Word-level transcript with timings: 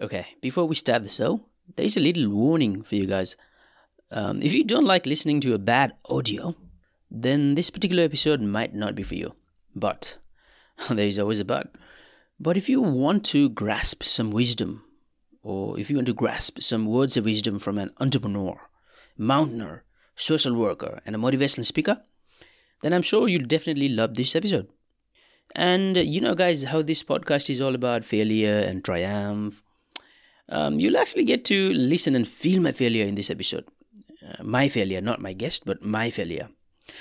Okay, 0.00 0.26
before 0.40 0.66
we 0.66 0.76
start 0.76 1.02
the 1.02 1.08
show, 1.08 1.40
there's 1.74 1.96
a 1.96 2.00
little 2.00 2.28
warning 2.28 2.82
for 2.84 2.94
you 2.94 3.06
guys. 3.06 3.34
Um, 4.12 4.40
if 4.40 4.52
you 4.52 4.62
don't 4.62 4.84
like 4.84 5.06
listening 5.06 5.40
to 5.40 5.54
a 5.54 5.58
bad 5.58 5.92
audio, 6.08 6.54
then 7.10 7.56
this 7.56 7.70
particular 7.70 8.04
episode 8.04 8.40
might 8.40 8.72
not 8.72 8.94
be 8.94 9.02
for 9.02 9.16
you. 9.16 9.34
But, 9.74 10.18
there's 10.88 11.18
always 11.18 11.40
a 11.40 11.44
but. 11.44 11.74
But 12.38 12.56
if 12.56 12.68
you 12.68 12.80
want 12.80 13.24
to 13.26 13.48
grasp 13.48 14.04
some 14.04 14.30
wisdom, 14.30 14.84
or 15.42 15.76
if 15.80 15.90
you 15.90 15.96
want 15.96 16.06
to 16.06 16.14
grasp 16.14 16.60
some 16.60 16.86
words 16.86 17.16
of 17.16 17.24
wisdom 17.24 17.58
from 17.58 17.76
an 17.76 17.90
entrepreneur, 17.98 18.60
mountaineer, 19.16 19.82
social 20.14 20.54
worker, 20.54 21.00
and 21.06 21.16
a 21.16 21.18
motivational 21.18 21.66
speaker, 21.66 22.04
then 22.82 22.92
I'm 22.92 23.02
sure 23.02 23.26
you'll 23.26 23.48
definitely 23.48 23.88
love 23.88 24.14
this 24.14 24.36
episode. 24.36 24.68
And 25.56 25.96
you 25.96 26.20
know, 26.20 26.36
guys, 26.36 26.62
how 26.62 26.82
this 26.82 27.02
podcast 27.02 27.50
is 27.50 27.60
all 27.60 27.74
about 27.74 28.04
failure 28.04 28.60
and 28.60 28.84
triumph. 28.84 29.60
Um, 30.48 30.80
you'll 30.80 30.96
actually 30.96 31.24
get 31.24 31.44
to 31.46 31.72
listen 31.74 32.14
and 32.14 32.26
feel 32.26 32.62
my 32.62 32.72
failure 32.72 33.04
in 33.04 33.14
this 33.14 33.30
episode. 33.30 33.66
Uh, 34.26 34.42
my 34.42 34.68
failure, 34.68 35.00
not 35.00 35.20
my 35.20 35.32
guest, 35.32 35.64
but 35.66 35.82
my 35.82 36.10
failure. 36.10 36.48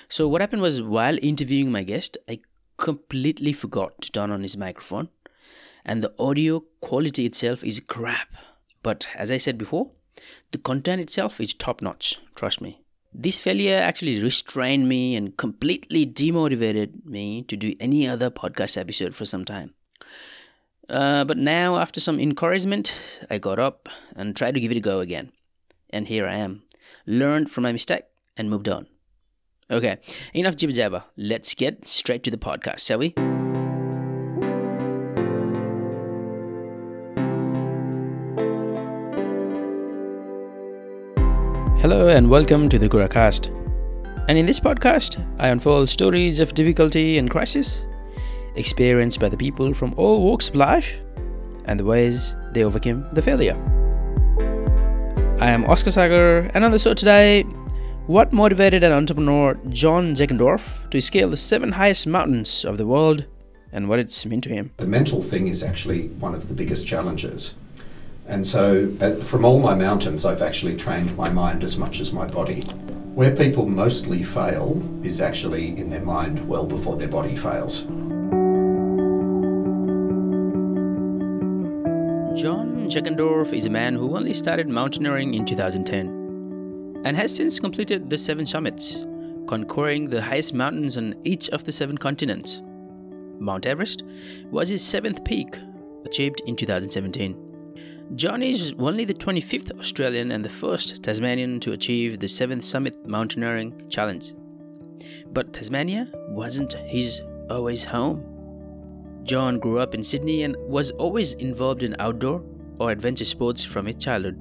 So, 0.10 0.28
what 0.28 0.42
happened 0.42 0.62
was 0.62 0.82
while 0.82 1.18
interviewing 1.22 1.72
my 1.72 1.84
guest, 1.84 2.18
I 2.28 2.40
completely 2.78 3.54
forgot 3.54 4.02
to 4.02 4.12
turn 4.12 4.32
on 4.32 4.42
his 4.42 4.58
microphone, 4.58 5.10
and 5.86 6.04
the 6.04 6.14
audio 6.20 6.64
quality 6.82 7.26
itself 7.26 7.64
is 7.64 7.80
crap. 7.80 8.30
But 8.84 9.08
as 9.16 9.32
I 9.32 9.38
said 9.38 9.58
before, 9.58 9.92
the 10.52 10.58
content 10.58 11.02
itself 11.02 11.40
is 11.40 11.54
top 11.54 11.82
notch, 11.82 12.20
trust 12.36 12.62
me. 12.62 12.82
This 13.14 13.40
failure 13.40 13.78
actually 13.78 14.22
restrained 14.22 14.88
me 14.88 15.16
and 15.16 15.36
completely 15.38 16.06
demotivated 16.06 17.06
me 17.06 17.44
to 17.44 17.56
do 17.56 17.74
any 17.80 18.08
other 18.08 18.30
podcast 18.30 18.78
episode 18.78 19.16
for 19.16 19.26
some 19.26 19.46
time. 19.46 19.74
Uh, 20.90 21.26
but 21.26 21.38
now, 21.38 21.78
after 21.78 22.00
some 22.00 22.18
encouragement, 22.18 23.22
I 23.30 23.40
got 23.40 23.60
up 23.60 23.90
and 24.16 24.36
tried 24.36 24.54
to 24.54 24.62
give 24.62 24.72
it 24.72 24.78
a 24.78 24.82
go 24.82 25.02
again. 25.02 25.34
And 25.90 26.08
here 26.08 26.26
I 26.26 26.36
am. 26.36 26.64
Learned 27.06 27.52
from 27.52 27.64
my 27.64 27.74
mistake 27.74 28.04
and 28.38 28.50
moved 28.50 28.70
on. 28.70 28.88
Okay, 29.70 29.98
enough 30.34 30.56
jibber 30.56 30.72
jabber. 30.72 31.04
Let's 31.18 31.54
get 31.54 31.86
straight 31.86 32.24
to 32.24 32.32
the 32.32 32.38
podcast, 32.38 32.88
shall 32.88 33.00
we? 33.00 33.14
Hello 41.82 42.08
and 42.08 42.30
welcome 42.30 42.70
to 42.70 42.80
the 42.80 42.88
Kuracast. 42.88 43.54
And 44.30 44.38
in 44.38 44.46
this 44.46 44.60
podcast, 44.62 45.22
I 45.38 45.50
unfold 45.50 45.90
stories 45.90 46.40
of 46.40 46.54
difficulty 46.54 47.18
and 47.18 47.30
crisis 47.30 47.88
experienced 48.58 49.20
by 49.20 49.30
the 49.30 49.38
people 49.38 49.74
from 49.74 49.94
all 49.98 50.24
walks 50.24 50.50
of 50.50 50.56
life 50.56 50.90
and 51.66 51.80
the 51.80 51.86
ways 51.86 52.36
they 52.54 52.64
overcame 52.64 53.06
the 53.12 53.22
failure. 53.22 53.56
I 55.40 55.52
am 55.52 55.66
Oscar 55.66 55.92
Sagar, 55.92 56.50
and 56.54 56.66
on 56.66 56.72
the 56.72 56.80
show 56.80 56.96
today, 56.96 57.44
what 58.08 58.34
motivated 58.34 58.84
an 58.84 58.92
entrepreneur, 58.92 59.60
John 59.70 60.16
Zeckendorf, 60.16 60.90
to 60.90 61.02
scale 61.02 61.30
the 61.30 61.38
seven 61.38 61.74
highest 61.74 62.08
mountains 62.08 62.66
of 62.66 62.78
the 62.78 62.88
world 62.88 63.26
and 63.72 63.90
what 63.90 64.00
it's 64.00 64.26
meant 64.26 64.46
to 64.46 64.50
him? 64.50 64.72
The 64.78 64.88
mental 64.88 65.22
thing 65.22 65.48
is 65.48 65.62
actually 65.62 66.08
one 66.08 66.34
of 66.34 66.48
the 66.48 66.54
biggest 66.54 66.88
challenges. 66.88 67.54
And 68.26 68.48
so, 68.48 68.92
uh, 69.00 69.24
from 69.24 69.46
all 69.46 69.60
my 69.60 69.76
mountains, 69.76 70.26
I've 70.26 70.42
actually 70.42 70.76
trained 70.76 71.16
my 71.16 71.30
mind 71.30 71.64
as 71.64 71.78
much 71.78 72.00
as 72.00 72.12
my 72.12 72.26
body. 72.26 72.62
Where 73.14 73.36
people 73.36 73.68
mostly 73.68 74.24
fail 74.24 74.82
is 75.04 75.22
actually 75.22 75.78
in 75.78 75.90
their 75.90 76.02
mind 76.02 76.48
well 76.48 76.66
before 76.66 76.98
their 76.98 77.08
body 77.08 77.36
fails. 77.36 77.86
John 82.38 82.88
Zeckendorf 82.88 83.52
is 83.52 83.66
a 83.66 83.70
man 83.72 83.96
who 83.96 84.16
only 84.16 84.32
started 84.36 84.70
mountaineering 84.70 85.34
in 85.34 85.44
2010 85.44 87.02
and 87.04 87.18
has 87.18 87.36
since 87.36 87.60
completed 87.60 88.12
the 88.12 88.18
seven 88.18 88.46
summits, 88.46 89.04
conquering 89.48 90.08
the 90.08 90.22
highest 90.22 90.54
mountains 90.54 90.98
on 90.98 91.16
each 91.24 91.50
of 91.50 91.64
the 91.64 91.72
seven 91.72 91.98
continents. 91.98 92.62
Mount 93.40 93.66
Everest 93.66 94.04
was 94.52 94.70
his 94.70 94.86
seventh 94.86 95.24
peak, 95.26 95.58
achieved 96.06 96.44
in 96.46 96.56
2017. 96.56 97.74
John 98.14 98.44
is 98.44 98.76
only 98.78 99.04
the 99.04 99.16
25th 99.16 99.80
Australian 99.80 100.32
and 100.32 100.46
the 100.46 100.50
first 100.50 101.02
Tasmanian 101.02 101.60
to 101.62 101.72
achieve 101.72 102.20
the 102.20 102.28
7th 102.28 102.64
Summit 102.64 103.04
Mountaineering 103.08 103.88
Challenge. 103.90 104.34
But 105.34 105.54
Tasmania 105.54 106.08
wasn't 106.30 106.74
his 106.74 107.20
always 107.50 107.84
home. 107.84 108.37
John 109.28 109.60
grew 109.60 109.80
up 109.80 109.94
in 109.94 110.04
Sydney 110.04 110.44
and 110.44 110.56
was 110.58 110.92
always 110.92 111.34
involved 111.34 111.84
in 111.84 111.98
outdoor 112.00 112.42
or 112.80 112.92
adventure 112.92 113.26
sports 113.26 113.64
from 113.64 113.86
his 113.86 113.98
childhood. 113.98 114.40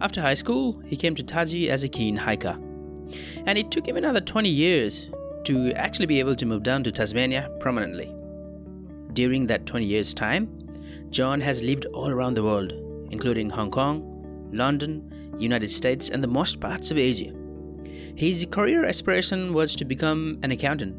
After 0.00 0.22
high 0.22 0.34
school, 0.34 0.80
he 0.86 0.96
came 0.96 1.14
to 1.14 1.22
Tassie 1.22 1.68
as 1.68 1.84
a 1.84 1.88
keen 1.88 2.16
hiker. 2.16 2.58
And 3.44 3.58
it 3.58 3.70
took 3.70 3.86
him 3.86 3.98
another 3.98 4.20
20 4.20 4.48
years 4.48 5.10
to 5.44 5.72
actually 5.74 6.06
be 6.06 6.20
able 6.20 6.34
to 6.36 6.46
move 6.46 6.62
down 6.62 6.82
to 6.84 6.90
Tasmania 6.90 7.50
permanently. 7.60 8.14
During 9.12 9.46
that 9.48 9.66
20 9.66 9.84
years' 9.84 10.14
time, 10.14 10.48
John 11.10 11.40
has 11.42 11.62
lived 11.62 11.84
all 11.86 12.08
around 12.08 12.34
the 12.34 12.42
world, 12.42 12.72
including 13.10 13.50
Hong 13.50 13.70
Kong, 13.70 14.48
London, 14.52 15.34
United 15.38 15.70
States, 15.70 16.08
and 16.08 16.24
the 16.24 16.28
most 16.28 16.60
parts 16.60 16.90
of 16.90 16.96
Asia. 16.96 17.32
His 18.14 18.46
career 18.50 18.86
aspiration 18.86 19.52
was 19.52 19.76
to 19.76 19.84
become 19.84 20.38
an 20.42 20.50
accountant, 20.50 20.96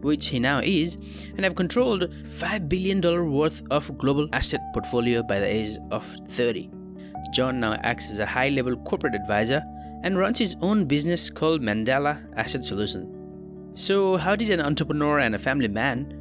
which 0.00 0.28
he 0.28 0.38
now 0.38 0.60
is, 0.60 0.96
and 1.36 1.44
have 1.44 1.54
controlled 1.54 2.10
$5 2.10 2.68
billion 2.68 3.00
worth 3.30 3.62
of 3.70 3.96
global 3.98 4.28
asset 4.32 4.60
portfolio 4.72 5.22
by 5.22 5.38
the 5.38 5.46
age 5.46 5.78
of 5.90 6.04
30. 6.30 6.70
John 7.32 7.60
now 7.60 7.74
acts 7.82 8.10
as 8.10 8.18
a 8.18 8.26
high 8.26 8.48
level 8.48 8.76
corporate 8.76 9.14
advisor 9.14 9.62
and 10.02 10.18
runs 10.18 10.38
his 10.38 10.56
own 10.60 10.84
business 10.86 11.30
called 11.30 11.62
Mandala 11.62 12.18
Asset 12.36 12.64
Solution. 12.64 13.16
So, 13.74 14.16
how 14.16 14.34
did 14.34 14.50
an 14.50 14.60
entrepreneur 14.60 15.20
and 15.20 15.34
a 15.34 15.38
family 15.38 15.68
man 15.68 16.14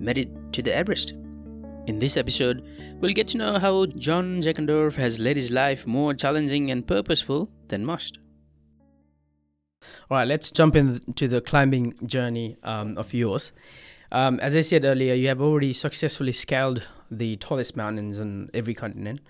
made 0.00 0.18
it 0.18 0.30
to 0.54 0.62
the 0.62 0.74
Everest? 0.74 1.14
In 1.86 1.98
this 1.98 2.16
episode, 2.16 2.66
we'll 3.00 3.14
get 3.14 3.28
to 3.28 3.38
know 3.38 3.58
how 3.58 3.86
John 3.86 4.42
Zeckendorf 4.42 4.96
has 4.96 5.18
led 5.18 5.36
his 5.36 5.50
life 5.50 5.86
more 5.86 6.12
challenging 6.12 6.70
and 6.70 6.86
purposeful 6.86 7.50
than 7.68 7.84
most. 7.84 8.18
All 10.10 10.16
right, 10.16 10.26
let's 10.26 10.50
jump 10.50 10.74
into 10.74 11.28
the 11.28 11.42
climbing 11.42 11.94
journey 12.06 12.56
um, 12.62 12.96
of 12.96 13.12
yours. 13.12 13.52
Um, 14.10 14.40
as 14.40 14.56
I 14.56 14.62
said 14.62 14.86
earlier, 14.86 15.12
you 15.12 15.28
have 15.28 15.42
already 15.42 15.74
successfully 15.74 16.32
scaled 16.32 16.82
the 17.10 17.36
tallest 17.36 17.76
mountains 17.76 18.18
on 18.18 18.48
every 18.54 18.74
continent, 18.74 19.20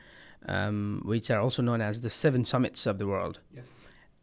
um, 0.46 1.02
which 1.04 1.32
are 1.32 1.40
also 1.40 1.62
known 1.62 1.80
as 1.80 2.00
the 2.00 2.10
seven 2.10 2.44
summits 2.44 2.86
of 2.86 2.98
the 2.98 3.08
world. 3.08 3.40
Yes. 3.52 3.64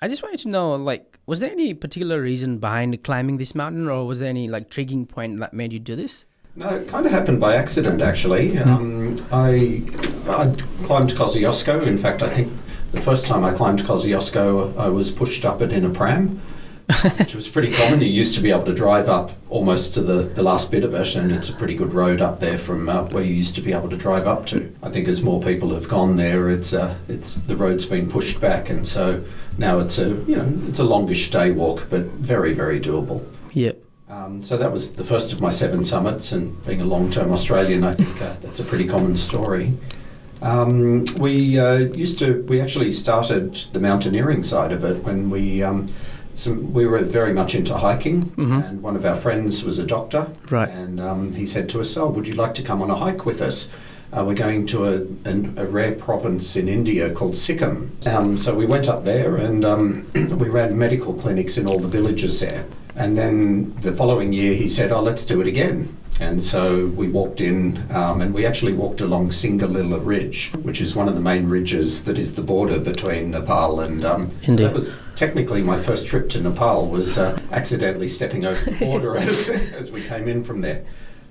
I 0.02 0.08
just 0.08 0.24
wanted 0.24 0.40
to 0.40 0.48
know, 0.48 0.76
like, 0.76 1.20
was 1.26 1.42
there 1.42 1.52
any 1.52 1.74
particular 1.74 2.22
reason 2.22 2.60
behind 2.60 3.04
climbing 3.04 3.36
this 3.36 3.54
mountain, 3.54 3.90
or 3.90 4.08
was 4.08 4.20
there 4.20 4.30
any 4.30 4.48
like 4.48 4.70
triggering 4.70 5.10
point 5.10 5.40
that 5.42 5.54
made 5.54 5.74
you 5.74 5.80
do 5.80 5.98
this? 5.98 6.26
No, 6.56 6.70
it 6.70 6.88
kind 6.88 7.06
of 7.06 7.12
happened 7.12 7.42
by 7.42 7.56
accident, 7.56 8.02
actually. 8.02 8.58
Um, 8.60 9.18
I 9.34 9.84
I 10.30 10.50
climbed 10.84 11.12
Kosciuszko. 11.12 11.86
In 11.86 11.98
fact, 11.98 12.24
I 12.24 12.30
think 12.30 12.54
the 12.96 13.02
first 13.02 13.26
time 13.26 13.44
I 13.44 13.52
climbed 13.52 13.80
Kosciuszko, 13.82 14.78
I 14.78 14.90
was 14.90 15.12
pushed 15.12 15.46
up 15.46 15.62
it 15.62 15.74
in 15.74 15.86
a 15.86 15.90
pram, 15.90 16.42
which 17.18 17.36
was 17.36 17.50
pretty 17.50 17.72
common. 17.72 18.00
You 18.00 18.08
used 18.08 18.36
to 18.36 18.42
be 18.42 18.52
able 18.52 18.66
to 18.66 18.74
drive 18.74 19.10
up 19.10 19.32
almost 19.50 19.94
to 19.96 20.02
the, 20.02 20.24
the 20.24 20.44
last 20.44 20.72
bit 20.72 20.84
of 20.84 20.94
it, 20.94 21.16
and 21.16 21.32
it's 21.32 21.50
a 21.50 21.54
pretty 21.54 21.76
good 21.76 21.94
road 21.94 22.22
up 22.22 22.40
there 22.40 22.58
from 22.58 22.88
uh, 22.88 23.04
where 23.06 23.24
you 23.24 23.34
used 23.34 23.56
to 23.56 23.62
be 23.62 23.74
able 23.74 23.90
to 23.90 23.98
drive 23.98 24.28
up 24.28 24.46
to. 24.48 24.74
I 24.82 24.90
think 24.90 25.08
as 25.08 25.22
more 25.22 25.42
people 25.42 25.74
have 25.74 25.90
gone 25.90 26.16
there, 26.16 26.50
it's 26.50 26.74
uh, 26.74 26.96
it's 27.08 27.34
the 27.34 27.56
road's 27.56 27.86
been 27.86 28.10
pushed 28.10 28.40
back, 28.40 28.70
and 28.70 28.88
so 28.88 29.24
now 29.58 29.80
it's 29.80 30.00
a 30.00 30.10
you 30.10 30.36
know 30.36 30.52
it's 30.68 30.80
a 30.80 30.84
longish 30.84 31.32
day 31.32 31.52
walk, 31.52 31.88
but 31.90 32.04
very 32.04 32.54
very 32.54 32.80
doable. 32.80 33.26
Yep. 33.54 33.82
Um, 34.08 34.44
so 34.44 34.56
that 34.58 34.72
was 34.72 34.94
the 34.94 35.04
first 35.04 35.34
of 35.34 35.42
my 35.42 35.50
seven 35.50 35.84
summits, 35.84 36.32
and 36.32 36.64
being 36.66 36.80
a 36.80 36.86
long-term 36.86 37.32
Australian, 37.32 37.84
I 37.84 37.94
think 37.94 38.22
uh, 38.22 38.36
that's 38.42 38.60
a 38.60 38.64
pretty 38.64 38.88
common 38.88 39.18
story. 39.18 39.74
Um, 40.42 41.06
we 41.18 41.58
uh, 41.60 41.76
used 41.78 42.20
to, 42.20 42.44
we 42.48 42.62
actually 42.62 42.92
started 42.92 43.56
the 43.74 43.80
mountaineering 43.80 44.44
side 44.44 44.72
of 44.72 44.84
it 44.84 45.04
when 45.04 45.30
we, 45.30 45.64
um, 45.64 45.88
some, 46.36 46.74
we 46.74 46.86
were 46.86 47.00
very 47.00 47.34
much 47.34 47.56
into 47.56 47.76
hiking, 47.78 48.26
Mhm. 48.36 48.70
and 48.70 48.84
one 48.84 48.96
of 48.96 49.06
our 49.06 49.16
friends 49.16 49.64
was 49.64 49.80
a 49.80 49.86
doctor, 49.86 50.28
Right. 50.52 50.70
and 50.70 51.00
um, 51.00 51.34
he 51.34 51.46
said 51.46 51.70
to 51.70 51.82
us, 51.82 51.96
"Oh, 51.98 52.10
would 52.10 52.28
you 52.28 52.36
like 52.36 52.54
to 52.56 52.62
come 52.62 52.82
on 52.82 52.90
a 52.92 52.96
hike 52.96 53.26
with 53.26 53.42
us?" 53.42 53.70
Uh, 54.14 54.24
we're 54.24 54.34
going 54.36 54.66
to 54.68 54.86
a, 54.86 54.96
an, 55.28 55.54
a 55.58 55.66
rare 55.66 55.92
province 55.94 56.56
in 56.56 56.70
India 56.70 57.10
called 57.10 57.38
Sikkim. 57.38 57.92
Um, 58.06 58.38
so 58.38 58.54
we 58.54 58.66
went 58.66 58.88
up 58.88 59.04
there 59.04 59.36
and 59.36 59.66
um, 59.66 60.06
we 60.14 60.48
ran 60.48 60.78
medical 60.78 61.14
clinics 61.14 61.58
in 61.58 61.68
all 61.68 61.80
the 61.80 61.88
villages 61.88 62.40
there. 62.40 62.66
And 62.96 63.18
then 63.18 63.72
the 63.82 63.92
following 63.92 64.34
year 64.34 64.54
he 64.56 64.70
said, 64.70 64.92
Oh, 64.92 65.02
let's 65.02 65.26
do 65.26 65.42
it 65.42 65.48
again. 65.48 65.98
And 66.20 66.42
so 66.42 66.88
we 66.88 67.10
walked 67.10 67.42
in 67.42 67.86
um, 67.92 68.22
and 68.22 68.34
we 68.34 68.46
actually 68.46 68.72
walked 68.72 69.02
along 69.02 69.30
Singalila 69.30 70.04
Ridge, 70.04 70.52
which 70.62 70.80
is 70.80 70.96
one 70.96 71.10
of 71.10 71.16
the 71.16 71.22
main 71.22 71.50
ridges 71.50 72.06
that 72.06 72.18
is 72.18 72.36
the 72.36 72.42
border 72.42 72.80
between 72.80 73.32
Nepal 73.32 73.82
and. 73.82 74.06
Um, 74.06 74.30
so 74.30 74.48
India. 74.48 74.68
that 74.68 74.74
was 74.74 74.94
technically 75.16 75.62
my 75.62 75.82
first 75.82 76.08
trip 76.08 76.30
to 76.30 76.42
Nepal 76.42 76.88
was 76.88 77.18
uh, 77.18 77.38
accidentally 77.52 78.08
stepping 78.08 78.46
over 78.46 78.72
the 78.72 78.80
border 78.80 79.18
as, 79.18 79.50
as 79.50 79.92
we 79.92 80.02
came 80.02 80.30
in 80.30 80.44
from 80.44 80.62
there. 80.62 80.86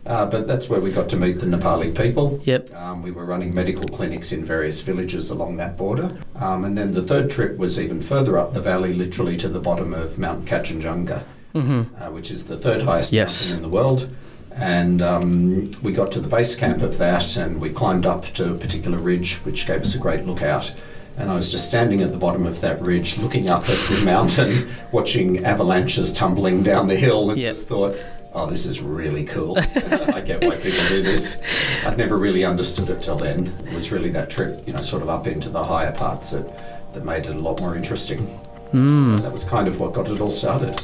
Uh, 0.07 0.27
but 0.27 0.47
that's 0.47 0.69
where 0.69 0.81
we 0.81 0.91
got 0.91 1.09
to 1.09 1.17
meet 1.17 1.41
the 1.41 1.47
Nepali 1.47 1.97
people. 1.97 2.39
Yep. 2.45 2.75
Um, 2.75 3.03
we 3.03 3.11
were 3.11 3.25
running 3.25 3.55
medical 3.55 3.89
clinics 3.89 4.33
in 4.33 4.45
various 4.45 4.83
villages 4.83 5.31
along 5.31 5.57
that 5.57 5.79
border. 5.79 6.19
Um, 6.37 6.65
and 6.67 6.77
then 6.77 6.93
the 6.93 7.03
third 7.03 7.31
trip 7.31 7.57
was 7.57 7.81
even 7.81 8.03
further 8.03 8.37
up 8.37 8.53
the 8.53 8.61
valley, 8.61 8.93
literally 8.93 9.39
to 9.39 9.49
the 9.49 9.61
bottom 9.61 9.95
of 9.95 10.19
Mount 10.19 10.45
Kanchenjunga, 10.45 11.23
Mm-hmm. 11.55 12.03
uh, 12.03 12.11
which 12.11 12.31
is 12.31 12.45
the 12.47 12.57
third 12.57 12.83
highest 12.83 13.13
Yes. 13.13 13.51
mountain 13.51 13.65
in 13.65 13.71
the 13.71 13.75
world. 13.75 14.15
And 14.57 15.03
um, 15.03 15.73
we 15.83 15.93
got 15.93 16.13
to 16.13 16.21
the 16.21 16.29
base 16.29 16.55
camp 16.55 16.83
of 16.83 16.99
that 16.99 17.37
and 17.37 17.61
we 17.61 17.71
climbed 17.71 18.07
up 18.07 18.25
to 18.35 18.53
a 18.53 18.59
particular 18.59 18.99
ridge, 18.99 19.37
which 19.45 19.67
gave 19.67 19.83
us 19.83 19.95
a 19.95 19.99
great 19.99 20.25
lookout. 20.27 20.73
And 21.17 21.31
I 21.31 21.35
was 21.37 21.51
just 21.51 21.67
standing 21.67 22.01
at 22.03 22.11
the 22.13 22.19
bottom 22.19 22.45
of 22.45 22.61
that 22.61 22.81
ridge, 22.83 23.19
looking 23.19 23.49
up 23.49 23.63
at 23.69 23.79
the 23.89 24.03
mountain, 24.05 24.69
watching 24.93 25.45
avalanches 25.45 26.13
tumbling 26.13 26.63
down 26.65 26.89
the 26.89 26.97
hill, 26.97 27.31
and 27.31 27.41
Yep. 27.41 27.55
just 27.55 27.69
thought, 27.69 27.95
oh, 28.33 28.47
this 28.47 28.67
is 28.67 28.81
really 28.81 29.25
cool. 29.25 29.57
I 29.77 30.21
get 30.25 30.43
why 30.43 30.57
people 30.57 30.85
do 30.89 31.03
this. 31.03 31.41
I'd 31.87 31.97
never 31.99 32.19
really 32.19 32.45
understood 32.45 32.91
it 32.91 32.99
till 33.01 33.15
then. 33.17 33.47
It 33.69 33.77
was 33.77 33.93
really 33.93 34.11
that 34.11 34.29
trip, 34.29 34.63
you 34.67 34.73
know, 34.73 34.83
sort 34.83 35.03
of 35.03 35.09
up 35.09 35.29
into 35.29 35.49
the 35.51 35.63
higher 35.63 35.93
parts 35.93 36.33
that, 36.33 36.95
that 36.95 37.05
made 37.05 37.27
it 37.27 37.37
a 37.37 37.39
lot 37.39 37.61
more 37.61 37.77
interesting. 37.77 38.27
Mm. 38.73 39.21
That 39.21 39.33
was 39.33 39.45
kind 39.45 39.69
of 39.69 39.79
what 39.79 39.93
got 39.95 40.11
it 40.11 40.21
all 40.21 40.31
started. 40.33 40.77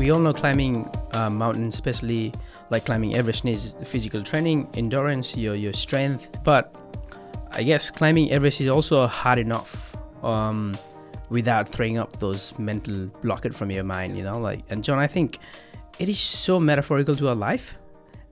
We 0.00 0.10
all 0.10 0.18
know 0.18 0.32
climbing 0.32 0.88
uh, 1.12 1.28
mountains, 1.28 1.74
especially 1.74 2.32
like 2.70 2.86
climbing 2.86 3.16
Everest, 3.16 3.44
needs 3.44 3.74
physical 3.84 4.22
training, 4.22 4.66
endurance, 4.72 5.36
your 5.36 5.54
your 5.54 5.74
strength. 5.74 6.42
But 6.42 6.74
I 7.50 7.62
guess 7.62 7.90
climbing 7.90 8.32
Everest 8.32 8.62
is 8.62 8.68
also 8.68 9.06
hard 9.06 9.38
enough 9.38 9.94
um, 10.24 10.74
without 11.28 11.68
throwing 11.68 11.98
up 11.98 12.18
those 12.18 12.58
mental 12.58 13.08
blockade 13.22 13.54
from 13.54 13.70
your 13.70 13.84
mind. 13.84 14.16
You 14.16 14.24
know, 14.24 14.38
like 14.40 14.64
and 14.70 14.82
John, 14.82 14.98
I 14.98 15.06
think 15.06 15.38
it 15.98 16.08
is 16.08 16.18
so 16.18 16.58
metaphorical 16.58 17.14
to 17.16 17.28
our 17.28 17.34
life. 17.34 17.74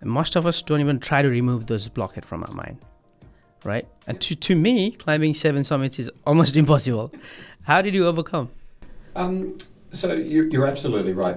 Most 0.02 0.36
of 0.36 0.46
us 0.46 0.62
don't 0.62 0.80
even 0.80 0.98
try 0.98 1.20
to 1.20 1.28
remove 1.28 1.66
those 1.66 1.86
blockade 1.90 2.24
from 2.24 2.44
our 2.44 2.54
mind, 2.54 2.78
right? 3.62 3.86
And 4.06 4.18
to 4.22 4.34
to 4.34 4.56
me, 4.56 4.92
climbing 4.92 5.34
seven 5.34 5.64
summits 5.64 5.98
is 5.98 6.10
almost 6.26 6.56
impossible. 6.62 7.12
How 7.64 7.82
did 7.82 7.92
you 7.92 8.06
overcome? 8.06 8.48
Um, 9.14 9.58
so 9.92 10.12
you're, 10.12 10.46
you're 10.48 10.66
absolutely 10.66 11.12
right. 11.12 11.36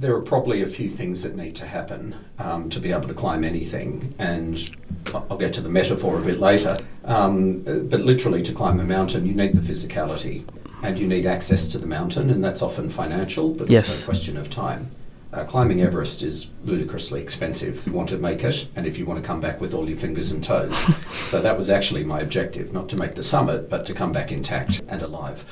There 0.00 0.14
are 0.14 0.20
probably 0.20 0.62
a 0.62 0.66
few 0.66 0.90
things 0.90 1.22
that 1.22 1.36
need 1.36 1.54
to 1.56 1.66
happen 1.66 2.14
um, 2.38 2.70
to 2.70 2.80
be 2.80 2.92
able 2.92 3.08
to 3.08 3.14
climb 3.14 3.44
anything, 3.44 4.14
and 4.18 4.68
I'll 5.14 5.36
get 5.36 5.52
to 5.54 5.60
the 5.60 5.68
metaphor 5.68 6.18
a 6.18 6.22
bit 6.22 6.40
later. 6.40 6.76
Um, 7.04 7.60
but 7.62 8.00
literally, 8.00 8.42
to 8.42 8.52
climb 8.52 8.80
a 8.80 8.84
mountain, 8.84 9.26
you 9.26 9.34
need 9.34 9.54
the 9.54 9.60
physicality, 9.60 10.44
and 10.82 10.98
you 10.98 11.06
need 11.06 11.26
access 11.26 11.66
to 11.68 11.78
the 11.78 11.86
mountain, 11.86 12.30
and 12.30 12.42
that's 12.44 12.62
often 12.62 12.90
financial, 12.90 13.54
but 13.54 13.70
Yes. 13.70 13.88
also 13.88 14.02
a 14.02 14.04
question 14.06 14.36
of 14.36 14.50
time. 14.50 14.90
Uh, 15.30 15.44
climbing 15.44 15.82
Everest 15.82 16.22
is 16.22 16.48
ludicrously 16.64 17.20
expensive. 17.20 17.86
You 17.86 17.92
want 17.92 18.08
to 18.08 18.16
make 18.16 18.44
it, 18.44 18.66
and 18.74 18.86
if 18.86 18.98
you 18.98 19.04
want 19.04 19.20
to 19.20 19.26
come 19.26 19.42
back 19.42 19.60
with 19.60 19.74
all 19.74 19.86
your 19.86 19.98
fingers 19.98 20.32
and 20.32 20.42
toes. 20.42 20.74
so 21.28 21.42
that 21.42 21.56
was 21.56 21.68
actually 21.68 22.02
my 22.02 22.20
objective, 22.20 22.72
not 22.72 22.88
to 22.88 22.96
make 22.96 23.14
the 23.14 23.22
summit, 23.22 23.68
but 23.68 23.84
to 23.86 23.94
come 23.94 24.10
back 24.10 24.32
intact 24.32 24.80
and 24.88 25.02
alive. 25.02 25.44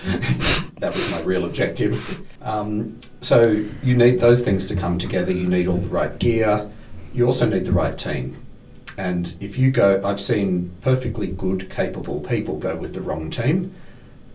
that 0.78 0.94
was 0.94 1.10
my 1.10 1.20
real 1.22 1.44
objective. 1.44 2.26
Um, 2.40 2.98
so 3.20 3.54
you 3.82 3.94
need 3.94 4.18
those 4.18 4.40
things 4.40 4.66
to 4.68 4.76
come 4.76 4.98
together. 4.98 5.32
You 5.36 5.46
need 5.46 5.68
all 5.68 5.76
the 5.76 5.88
right 5.88 6.18
gear. 6.18 6.70
You 7.12 7.26
also 7.26 7.46
need 7.46 7.66
the 7.66 7.72
right 7.72 7.98
team. 7.98 8.42
And 8.96 9.34
if 9.40 9.58
you 9.58 9.70
go, 9.70 10.00
I've 10.02 10.22
seen 10.22 10.74
perfectly 10.80 11.26
good, 11.26 11.68
capable 11.68 12.20
people 12.20 12.58
go 12.58 12.76
with 12.76 12.94
the 12.94 13.02
wrong 13.02 13.30
team, 13.30 13.74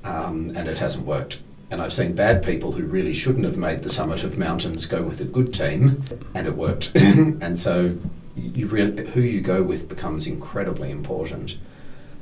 um, 0.04 0.54
and 0.56 0.68
it 0.68 0.78
hasn't 0.78 1.08
worked. 1.08 1.42
And 1.72 1.82
I've 1.82 1.94
seen 1.94 2.14
bad 2.14 2.44
people 2.44 2.74
who 2.74 2.86
really 2.86 3.14
shouldn't 3.14 3.46
have 3.46 3.58
made 3.58 3.82
the 3.82 3.90
summit 3.90 4.26
of 4.26 4.38
mountains 4.38 4.86
go 4.86 5.02
with 5.02 5.22
a 5.22 5.26
good 5.26 5.54
team, 5.54 6.04
and 6.36 6.46
it 6.46 6.56
worked. 6.56 6.92
and 6.96 7.58
so, 7.58 7.98
you 8.36 8.68
really, 8.68 9.10
who 9.12 9.22
you 9.22 9.40
go 9.40 9.64
with 9.64 9.88
becomes 9.88 10.28
incredibly 10.28 10.92
important. 10.92 11.58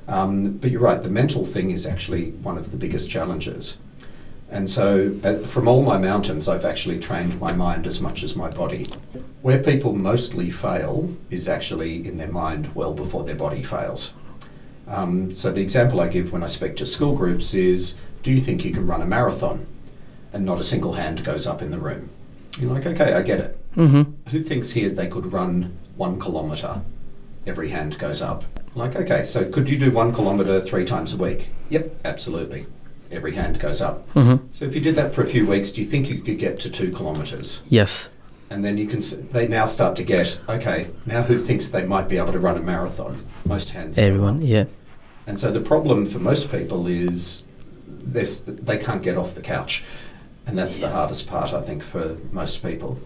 Um, 0.07 0.57
but 0.57 0.69
you're 0.69 0.81
right, 0.81 1.01
the 1.01 1.09
mental 1.09 1.45
thing 1.45 1.71
is 1.71 1.87
actually 1.87 2.29
one 2.31 2.57
of 2.59 2.69
the 2.69 2.77
biggest 2.77 3.09
challenges. 3.09 3.77
And 4.51 4.69
so, 4.69 5.15
uh, 5.23 5.39
from 5.47 5.67
all 5.67 5.81
my 5.83 5.97
mountains, 5.97 6.47
I've 6.47 6.65
actually 6.65 6.99
trained 6.99 7.39
my 7.39 7.51
mind 7.51 7.87
as 7.87 7.99
much 7.99 8.23
as 8.23 8.35
my 8.35 8.49
body. 8.49 8.85
Where 9.41 9.61
people 9.61 9.93
mostly 9.93 10.51
fail 10.51 11.15
is 11.29 11.47
actually 11.47 12.07
in 12.07 12.17
their 12.17 12.31
mind 12.31 12.73
well 12.75 12.93
before 12.93 13.23
their 13.23 13.35
body 13.35 13.63
fails. 13.63 14.13
Um, 14.87 15.35
so, 15.35 15.51
the 15.51 15.61
example 15.61 16.01
I 16.01 16.07
give 16.07 16.31
when 16.31 16.43
I 16.43 16.47
speak 16.47 16.75
to 16.77 16.85
school 16.85 17.15
groups 17.15 17.53
is 17.53 17.95
Do 18.23 18.31
you 18.31 18.41
think 18.41 18.65
you 18.65 18.71
can 18.71 18.85
run 18.85 19.01
a 19.01 19.05
marathon? 19.05 19.65
And 20.31 20.45
not 20.45 20.59
a 20.59 20.63
single 20.63 20.93
hand 20.93 21.23
goes 21.23 21.47
up 21.47 21.61
in 21.61 21.71
the 21.71 21.79
room. 21.79 22.09
You're 22.59 22.71
like, 22.71 22.85
okay, 22.85 23.13
I 23.13 23.21
get 23.21 23.39
it. 23.39 23.75
Mm-hmm. 23.75 24.29
Who 24.29 24.43
thinks 24.43 24.71
here 24.71 24.89
they 24.89 25.07
could 25.07 25.31
run 25.31 25.77
one 25.95 26.19
kilometre? 26.19 26.81
Every 27.47 27.69
hand 27.69 27.97
goes 27.97 28.21
up. 28.21 28.43
Like, 28.75 28.95
okay, 28.95 29.25
so 29.25 29.49
could 29.49 29.69
you 29.69 29.77
do 29.77 29.91
one 29.91 30.13
kilometre 30.13 30.61
three 30.61 30.85
times 30.85 31.13
a 31.13 31.17
week? 31.17 31.49
Yep, 31.69 32.01
absolutely. 32.05 32.67
Every 33.11 33.33
hand 33.33 33.59
goes 33.59 33.81
up. 33.81 34.07
Mm-hmm. 34.09 34.47
So 34.51 34.65
if 34.65 34.75
you 34.75 34.81
did 34.81 34.95
that 34.95 35.13
for 35.13 35.23
a 35.23 35.27
few 35.27 35.47
weeks, 35.47 35.71
do 35.71 35.81
you 35.81 35.87
think 35.87 36.09
you 36.09 36.21
could 36.21 36.37
get 36.37 36.59
to 36.61 36.69
two 36.69 36.91
kilometres? 36.91 37.63
Yes. 37.67 38.09
And 38.51 38.63
then 38.63 38.77
you 38.77 38.87
can. 38.87 39.01
They 39.31 39.47
now 39.47 39.65
start 39.65 39.95
to 39.97 40.03
get 40.03 40.39
okay. 40.47 40.87
Now 41.05 41.21
who 41.23 41.39
thinks 41.39 41.67
they 41.67 41.85
might 41.85 42.07
be 42.07 42.17
able 42.17 42.33
to 42.33 42.39
run 42.39 42.57
a 42.57 42.61
marathon? 42.61 43.23
Most 43.45 43.71
hands. 43.71 43.97
Everyone. 43.97 44.41
Yeah. 44.41 44.65
And 45.27 45.39
so 45.39 45.51
the 45.51 45.61
problem 45.61 46.07
for 46.07 46.19
most 46.19 46.51
people 46.51 46.87
is 46.87 47.43
they 47.89 48.77
can't 48.77 49.03
get 49.03 49.17
off 49.17 49.35
the 49.35 49.41
couch. 49.41 49.83
And 50.45 50.57
that's 50.57 50.77
the 50.77 50.89
hardest 50.89 51.27
part, 51.27 51.53
I 51.53 51.61
think, 51.61 51.83
for 51.83 52.17
most 52.31 52.63
people. 52.63 52.99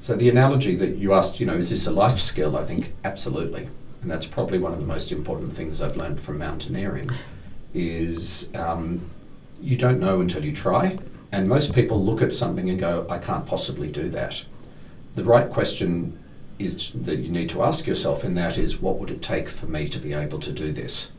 So 0.00 0.16
the 0.16 0.28
analogy 0.28 0.74
that 0.76 0.96
you 0.96 1.12
asked, 1.12 1.40
you 1.40 1.46
know, 1.46 1.56
is 1.56 1.70
this 1.70 1.86
a 1.86 1.90
life 1.90 2.20
skill? 2.20 2.56
I 2.56 2.64
think 2.64 2.94
absolutely. 3.04 3.68
And 4.02 4.10
that's 4.10 4.26
probably 4.26 4.58
one 4.58 4.72
of 4.72 4.80
the 4.80 4.86
most 4.86 5.12
important 5.12 5.52
things 5.52 5.82
I've 5.82 5.96
learned 5.96 6.20
from 6.20 6.38
mountaineering 6.38 7.10
is 7.74 8.48
um, 8.54 9.10
you 9.60 9.76
don't 9.76 10.00
know 10.00 10.20
until 10.20 10.44
you 10.44 10.52
try. 10.52 10.98
And 11.32 11.46
most 11.46 11.74
people 11.74 12.02
look 12.02 12.22
at 12.22 12.34
something 12.34 12.68
and 12.68 12.78
go, 12.78 13.06
I 13.08 13.18
can't 13.18 13.46
possibly 13.46 13.88
do 13.88 14.08
that. 14.10 14.44
The 15.14 15.24
right 15.24 15.50
question 15.50 16.18
is 16.58 16.90
that 16.94 17.16
you 17.18 17.30
need 17.30 17.48
to 17.50 17.62
ask 17.62 17.86
yourself 17.86 18.24
in 18.24 18.34
that 18.34 18.58
is 18.58 18.80
what 18.80 18.98
would 18.98 19.10
it 19.10 19.22
take 19.22 19.48
for 19.48 19.66
me 19.66 19.88
to 19.88 19.98
be 19.98 20.12
able 20.12 20.38
to 20.40 20.52
do 20.52 20.72
this? 20.72 21.10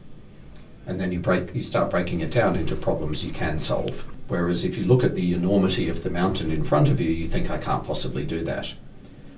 And 0.87 0.99
then 0.99 1.11
you 1.11 1.19
break 1.19 1.53
you 1.55 1.63
start 1.63 1.91
breaking 1.91 2.21
it 2.21 2.31
down 2.31 2.55
into 2.55 2.75
problems 2.75 3.23
you 3.23 3.31
can 3.31 3.59
solve. 3.59 4.05
Whereas 4.27 4.63
if 4.63 4.77
you 4.77 4.85
look 4.85 5.03
at 5.03 5.15
the 5.15 5.33
enormity 5.33 5.89
of 5.89 6.03
the 6.03 6.09
mountain 6.09 6.51
in 6.51 6.63
front 6.63 6.89
of 6.89 7.01
you, 7.01 7.09
you 7.09 7.27
think 7.27 7.49
I 7.49 7.57
can't 7.57 7.85
possibly 7.85 8.25
do 8.25 8.43
that. 8.43 8.73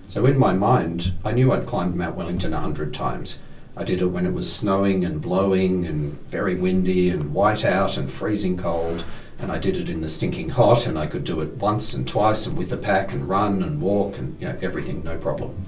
So 0.08 0.26
in 0.26 0.38
my 0.38 0.54
mind, 0.54 1.14
I 1.26 1.32
knew 1.32 1.52
I'd 1.52 1.66
climbed 1.66 1.96
Mount 1.96 2.16
Wellington 2.16 2.54
a 2.54 2.60
hundred 2.60 2.94
times. 2.94 3.42
I 3.76 3.84
did 3.84 4.02
it 4.02 4.08
when 4.08 4.28
it 4.28 4.34
was 4.34 4.54
snowing 4.54 5.04
and 5.04 5.20
blowing 5.20 5.86
and 5.88 6.14
very 6.30 6.54
windy 6.54 7.10
and 7.10 7.34
white 7.34 7.66
out 7.66 7.98
and 7.98 8.12
freezing 8.12 8.56
cold. 8.56 9.04
And 9.40 9.52
I 9.52 9.58
did 9.58 9.76
it 9.76 9.90
in 9.90 10.02
the 10.02 10.08
stinking 10.08 10.50
hot, 10.50 10.86
and 10.86 10.98
I 10.98 11.08
could 11.08 11.24
do 11.24 11.42
it 11.42 11.58
once 11.58 11.94
and 11.96 12.08
twice 12.08 12.46
and 12.46 12.56
with 12.56 12.72
a 12.72 12.78
pack 12.78 13.12
and 13.12 13.28
run 13.28 13.64
and 13.64 13.82
walk 13.82 14.18
and 14.18 14.40
you 14.40 14.48
know 14.48 14.58
everything, 14.62 15.04
no 15.04 15.18
problem. 15.18 15.66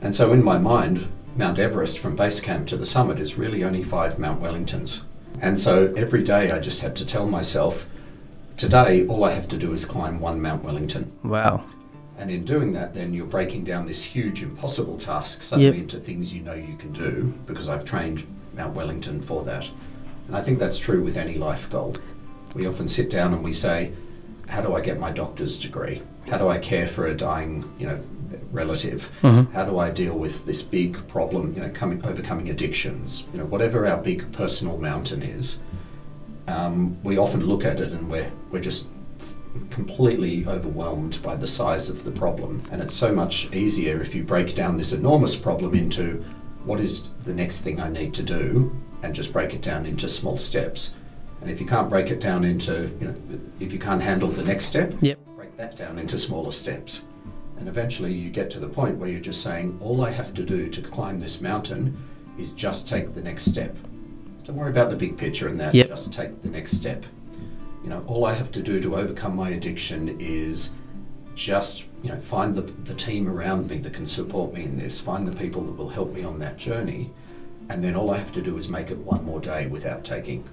And 0.00 0.14
so 0.14 0.32
in 0.32 0.44
my 0.44 0.58
mind, 0.58 1.08
Mount 1.36 1.58
Everest 1.58 1.98
from 1.98 2.14
base 2.16 2.40
camp 2.40 2.68
to 2.68 2.76
the 2.76 2.86
summit 2.86 3.18
is 3.18 3.36
really 3.36 3.64
only 3.64 3.82
five 3.82 4.18
Mount 4.18 4.40
Wellingtons. 4.40 5.02
And 5.40 5.60
so 5.60 5.92
every 5.96 6.22
day 6.22 6.50
I 6.52 6.60
just 6.60 6.80
had 6.80 6.94
to 6.96 7.06
tell 7.06 7.26
myself, 7.26 7.88
today 8.56 9.06
all 9.08 9.24
I 9.24 9.32
have 9.32 9.48
to 9.48 9.56
do 9.56 9.72
is 9.72 9.84
climb 9.84 10.20
one 10.20 10.40
Mount 10.40 10.62
Wellington. 10.62 11.10
Wow. 11.24 11.64
And 12.16 12.30
in 12.30 12.44
doing 12.44 12.72
that, 12.74 12.94
then 12.94 13.12
you're 13.12 13.26
breaking 13.26 13.64
down 13.64 13.86
this 13.86 14.02
huge, 14.04 14.42
impossible 14.42 14.96
task 14.98 15.42
suddenly 15.42 15.72
Yep. 15.72 15.82
into 15.82 15.98
things 15.98 16.32
you 16.32 16.42
know 16.42 16.54
you 16.54 16.76
can 16.76 16.92
do 16.92 17.34
because 17.46 17.68
I've 17.68 17.84
trained 17.84 18.24
Mount 18.54 18.74
Wellington 18.74 19.20
for 19.20 19.42
that. 19.44 19.68
And 20.28 20.36
I 20.36 20.40
think 20.40 20.60
that's 20.60 20.78
true 20.78 21.02
with 21.02 21.16
any 21.16 21.34
life 21.34 21.68
goal. 21.68 21.96
We 22.54 22.68
often 22.68 22.86
sit 22.86 23.10
down 23.10 23.34
and 23.34 23.42
we 23.42 23.52
say, 23.52 23.90
How 24.46 24.60
do 24.62 24.76
I 24.76 24.80
get 24.80 25.00
my 25.00 25.10
doctor's 25.10 25.58
degree? 25.58 26.02
How 26.30 26.38
do 26.38 26.48
I 26.48 26.58
care 26.58 26.86
for 26.86 27.06
a 27.08 27.14
dying, 27.16 27.64
you 27.78 27.88
know, 27.88 28.00
relative? 28.52 29.10
Mhm. 29.22 29.52
How 29.52 29.64
do 29.64 29.78
I 29.78 29.90
deal 29.90 30.16
with 30.18 30.46
this 30.46 30.62
big 30.62 30.96
problem, 31.08 31.52
you 31.54 31.60
know, 31.62 31.70
coming, 31.70 32.00
overcoming 32.04 32.48
addictions? 32.50 33.24
You 33.32 33.38
know, 33.40 33.46
whatever 33.46 33.86
our 33.86 33.98
big 33.98 34.30
personal 34.32 34.78
mountain 34.78 35.22
is, 35.22 35.58
um, 36.48 36.96
we 37.02 37.16
often 37.16 37.44
look 37.46 37.64
at 37.64 37.80
it 37.80 37.92
and 37.92 38.08
we're, 38.10 38.30
we're 38.50 38.60
just 38.60 38.86
completely 39.70 40.44
overwhelmed 40.46 41.20
by 41.22 41.36
the 41.36 41.46
size 41.46 41.88
of 41.88 42.04
the 42.04 42.10
problem. 42.10 42.62
And 42.70 42.82
it's 42.82 42.94
so 42.94 43.12
much 43.14 43.48
easier 43.52 44.00
if 44.00 44.14
you 44.14 44.24
break 44.24 44.54
down 44.54 44.78
this 44.78 44.92
enormous 44.92 45.36
problem 45.36 45.74
into 45.74 46.24
what 46.64 46.80
is 46.80 47.02
the 47.24 47.32
next 47.34 47.60
thing 47.60 47.80
I 47.80 47.88
need 47.88 48.14
to 48.14 48.22
do 48.22 48.74
and 49.02 49.14
just 49.14 49.32
break 49.32 49.54
it 49.54 49.62
down 49.62 49.86
into 49.86 50.08
small 50.08 50.38
steps. 50.38 50.92
And 51.40 51.50
if 51.50 51.60
you 51.60 51.66
can't 51.66 51.90
break 51.90 52.10
it 52.10 52.20
down 52.20 52.42
into, 52.42 52.90
you 53.00 53.06
know, 53.08 53.14
if 53.60 53.72
you 53.72 53.78
can't 53.78 54.02
handle 54.02 54.28
the 54.30 54.42
next 54.42 54.64
step, 54.66 54.94
Yep. 55.02 55.18
break 55.36 55.56
that 55.58 55.76
down 55.76 55.98
into 55.98 56.16
smaller 56.18 56.50
steps. 56.50 57.02
And 57.58 57.68
eventually 57.68 58.12
you 58.12 58.30
get 58.30 58.50
to 58.52 58.60
the 58.60 58.68
point 58.68 58.98
where 58.98 59.08
you're 59.08 59.20
just 59.20 59.42
saying, 59.42 59.78
all 59.80 60.04
I 60.04 60.10
have 60.10 60.34
to 60.34 60.42
do 60.42 60.68
to 60.68 60.82
climb 60.82 61.20
this 61.20 61.40
mountain 61.40 61.96
is 62.38 62.50
just 62.52 62.88
take 62.88 63.14
the 63.14 63.22
next 63.22 63.44
step. 63.44 63.76
Don't 64.44 64.56
worry 64.56 64.70
about 64.70 64.90
the 64.90 64.96
big 64.96 65.16
picture 65.16 65.48
and 65.48 65.58
that, 65.60 65.74
Yep. 65.74 65.88
just 65.88 66.12
take 66.12 66.42
the 66.42 66.48
next 66.50 66.72
step. 66.76 67.04
You 67.82 67.90
know, 67.90 68.02
all 68.06 68.24
I 68.24 68.34
have 68.34 68.50
to 68.52 68.62
do 68.62 68.80
to 68.80 68.96
overcome 68.96 69.36
my 69.36 69.50
addiction 69.50 70.16
is 70.20 70.70
just 71.34 71.84
you 72.02 72.10
know 72.10 72.18
find 72.20 72.54
the, 72.54 72.62
the 72.62 72.94
team 72.94 73.28
around 73.28 73.68
me 73.68 73.78
that 73.78 73.92
can 73.92 74.06
support 74.06 74.54
me 74.54 74.64
in 74.64 74.78
this, 74.78 75.00
find 75.00 75.26
the 75.26 75.36
people 75.36 75.62
that 75.62 75.72
will 75.72 75.88
help 75.88 76.12
me 76.12 76.22
on 76.24 76.38
that 76.38 76.56
journey, 76.56 77.10
and 77.68 77.82
then 77.82 77.94
all 77.96 78.10
I 78.10 78.18
have 78.18 78.32
to 78.34 78.42
do 78.42 78.56
is 78.56 78.68
make 78.68 78.90
it 78.90 78.98
one 78.98 79.24
more 79.24 79.40
day 79.40 79.66
without 79.66 80.04
taking, 80.04 80.44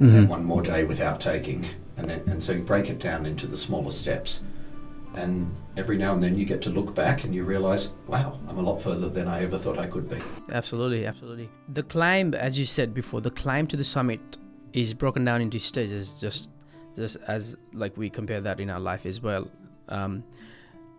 and 0.00 0.28
one 0.28 0.44
more 0.44 0.62
day 0.62 0.84
without 0.84 1.20
taking, 1.20 1.64
and 1.96 2.08
then 2.08 2.22
and 2.26 2.42
so 2.42 2.52
you 2.52 2.60
break 2.62 2.88
it 2.90 2.98
down 2.98 3.26
into 3.26 3.46
the 3.46 3.56
smaller 3.56 3.90
steps, 3.92 4.42
and 5.16 5.54
every 5.76 5.96
now 5.96 6.14
and 6.14 6.22
then 6.22 6.36
you 6.36 6.44
get 6.44 6.62
to 6.62 6.70
look 6.70 6.94
back 6.94 7.24
and 7.24 7.34
you 7.34 7.44
realize, 7.44 7.90
wow, 8.06 8.38
I'm 8.48 8.58
a 8.58 8.62
lot 8.62 8.80
further 8.80 9.08
than 9.08 9.28
I 9.28 9.42
ever 9.42 9.58
thought 9.58 9.78
I 9.78 9.86
could 9.86 10.08
be. 10.08 10.18
Absolutely, 10.52 11.06
absolutely. 11.06 11.48
The 11.68 11.82
climb, 11.82 12.34
as 12.34 12.58
you 12.58 12.64
said 12.64 12.94
before, 12.94 13.20
the 13.20 13.30
climb 13.30 13.66
to 13.68 13.76
the 13.76 13.84
summit 13.84 14.38
is 14.72 14.92
broken 14.94 15.24
down 15.24 15.40
into 15.40 15.58
stages, 15.58 16.14
just 16.14 16.50
just 16.96 17.16
as 17.26 17.56
like 17.72 17.96
we 17.96 18.08
compare 18.08 18.40
that 18.40 18.60
in 18.60 18.70
our 18.70 18.80
life 18.80 19.04
as 19.06 19.20
well. 19.20 19.48
Um, 19.88 20.22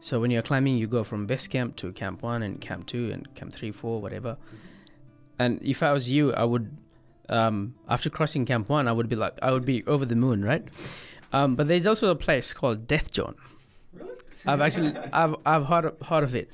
so 0.02 0.20
when 0.20 0.30
you're 0.30 0.42
climbing, 0.42 0.78
you 0.78 0.88
go 0.88 1.04
from 1.04 1.26
base 1.26 1.48
camp 1.48 1.78
to 1.78 1.92
camp 1.94 2.22
one 2.22 2.44
and 2.44 2.60
camp 2.60 2.86
two 2.86 3.12
and 3.12 3.34
camp 3.36 3.54
three, 3.54 3.72
four, 3.72 4.02
whatever. 4.02 4.38
And 5.40 5.62
if 5.64 5.82
I 5.84 5.92
was 5.94 6.10
you, 6.10 6.34
I 6.34 6.44
would, 6.44 6.78
um, 7.30 7.76
after 7.90 8.10
crossing 8.10 8.46
camp 8.46 8.70
one, 8.70 8.88
I 8.88 8.92
would 8.92 9.10
be 9.10 9.16
like, 9.16 9.38
I 9.42 9.52
would 9.52 9.66
be 9.66 9.84
over 9.86 10.06
the 10.06 10.16
moon, 10.16 10.44
right? 10.44 10.66
Um, 11.34 11.56
but 11.56 11.68
there's 11.68 11.88
also 11.88 12.10
a 12.10 12.16
place 12.16 12.54
called 12.54 12.88
Death 12.88 13.14
Zone. 13.14 13.36
Really? 13.96 14.12
I've 14.46 14.62
actually, 14.62 14.96
I've, 15.14 15.36
I've 15.46 15.66
heard 15.66 15.86
of, 15.86 16.02
heard 16.02 16.24
of 16.24 16.36
it. 16.36 16.50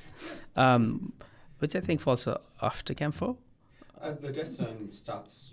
Um, 0.56 1.12
which 1.58 1.76
I 1.76 1.80
think 1.80 2.00
falls 2.00 2.26
after 2.60 2.92
camp 2.92 3.14
four. 3.14 3.36
Uh, 4.00 4.12
the 4.20 4.32
death 4.32 4.48
zone 4.48 4.90
starts. 4.90 5.52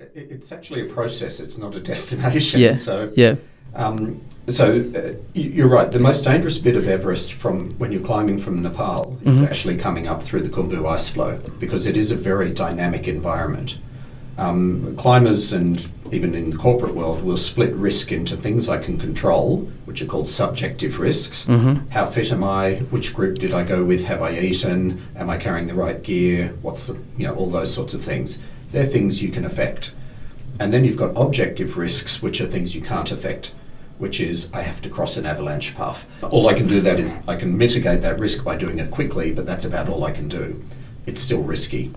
It, 0.00 0.12
it's 0.14 0.50
actually 0.50 0.80
a 0.88 0.92
process. 0.92 1.40
It's 1.40 1.58
not 1.58 1.76
a 1.76 1.80
destination. 1.92 2.60
Yeah. 2.60 2.72
So, 2.74 3.12
Yeah. 3.14 3.34
um, 3.74 4.22
so 4.48 4.64
uh, 4.96 5.12
you- 5.34 5.50
you're 5.50 5.68
right. 5.68 5.92
The 5.92 5.98
most 5.98 6.24
dangerous 6.24 6.58
bit 6.58 6.74
of 6.74 6.88
Everest 6.88 7.34
from 7.34 7.72
when 7.78 7.92
you're 7.92 8.00
climbing 8.02 8.38
from 8.38 8.62
Nepal 8.62 9.18
is 9.24 9.40
Mhm. 9.42 9.46
actually 9.46 9.76
coming 9.76 10.06
up 10.08 10.22
through 10.22 10.40
the 10.42 10.48
Khumbu 10.48 10.82
Icefall 10.84 11.58
because 11.60 11.84
it 11.86 11.96
is 11.98 12.10
a 12.10 12.16
very 12.16 12.50
dynamic 12.50 13.06
environment. 13.06 13.76
Um, 14.38 14.96
climbers 14.96 15.52
and 15.52 15.86
even 16.12 16.34
in 16.34 16.50
the 16.50 16.56
corporate 16.56 16.94
world 16.94 17.22
will 17.22 17.36
split 17.36 17.74
risk 17.74 18.12
into 18.12 18.36
things 18.36 18.68
I 18.68 18.78
can 18.78 18.98
control, 18.98 19.70
which 19.86 20.02
are 20.02 20.06
called 20.06 20.28
subjective 20.28 21.00
risks. 21.00 21.46
Mm-hmm. 21.46 21.88
How 21.88 22.06
fit 22.06 22.30
am 22.32 22.44
I? 22.44 22.76
Which 22.90 23.14
group 23.14 23.38
did 23.38 23.54
I 23.54 23.64
go 23.64 23.82
with? 23.82 24.04
Have 24.04 24.22
I 24.22 24.38
eaten? 24.38 25.06
Am 25.16 25.30
I 25.30 25.38
carrying 25.38 25.66
the 25.66 25.74
right 25.74 26.02
gear? 26.02 26.48
What's 26.60 26.86
the, 26.86 26.98
you 27.16 27.26
know, 27.26 27.34
all 27.34 27.50
those 27.50 27.72
sorts 27.72 27.94
of 27.94 28.04
things. 28.04 28.42
They're 28.72 28.86
things 28.86 29.22
you 29.22 29.30
can 29.30 29.44
affect. 29.44 29.92
And 30.60 30.72
then 30.72 30.84
you've 30.84 30.98
got 30.98 31.16
objective 31.16 31.78
risks, 31.78 32.22
which 32.22 32.40
are 32.40 32.46
things 32.46 32.74
you 32.74 32.82
can't 32.82 33.10
affect, 33.10 33.52
which 33.96 34.20
is 34.20 34.52
I 34.52 34.62
have 34.62 34.82
to 34.82 34.90
cross 34.90 35.16
an 35.16 35.24
avalanche 35.24 35.74
path. 35.74 36.06
All 36.22 36.48
I 36.48 36.54
can 36.54 36.68
do 36.68 36.80
that 36.82 37.00
is 37.00 37.14
I 37.26 37.36
can 37.36 37.56
mitigate 37.56 38.02
that 38.02 38.18
risk 38.18 38.44
by 38.44 38.56
doing 38.56 38.78
it 38.78 38.90
quickly, 38.90 39.32
but 39.32 39.46
that's 39.46 39.64
about 39.64 39.88
all 39.88 40.04
I 40.04 40.12
can 40.12 40.28
do. 40.28 40.62
It's 41.06 41.22
still 41.22 41.42
risky. 41.42 41.92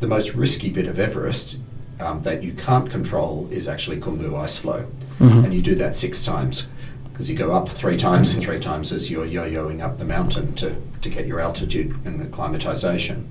The 0.00 0.08
most 0.08 0.34
risky 0.34 0.70
bit 0.70 0.86
of 0.86 0.98
Everest 0.98 1.58
um, 2.00 2.22
that 2.22 2.42
you 2.42 2.52
can't 2.52 2.90
control 2.90 3.48
is 3.50 3.68
actually 3.68 3.98
Khumbu 3.98 4.30
Icefall. 4.30 4.86
Mhm. 5.18 5.44
And 5.44 5.54
you 5.54 5.60
do 5.60 5.74
that 5.74 5.96
six 5.96 6.22
times 6.22 6.68
because 7.12 7.28
you 7.28 7.36
go 7.36 7.52
up 7.52 7.68
three 7.68 7.98
times 7.98 8.34
and 8.34 8.42
three 8.42 8.58
times 8.58 8.92
as 8.92 9.10
you're 9.10 9.26
yo-yoing 9.26 9.82
up 9.82 9.98
the 9.98 10.04
mountain 10.04 10.54
to, 10.54 10.76
to 11.02 11.08
get 11.10 11.26
your 11.26 11.40
altitude 11.40 11.94
and 12.06 12.22
acclimatization. 12.22 13.28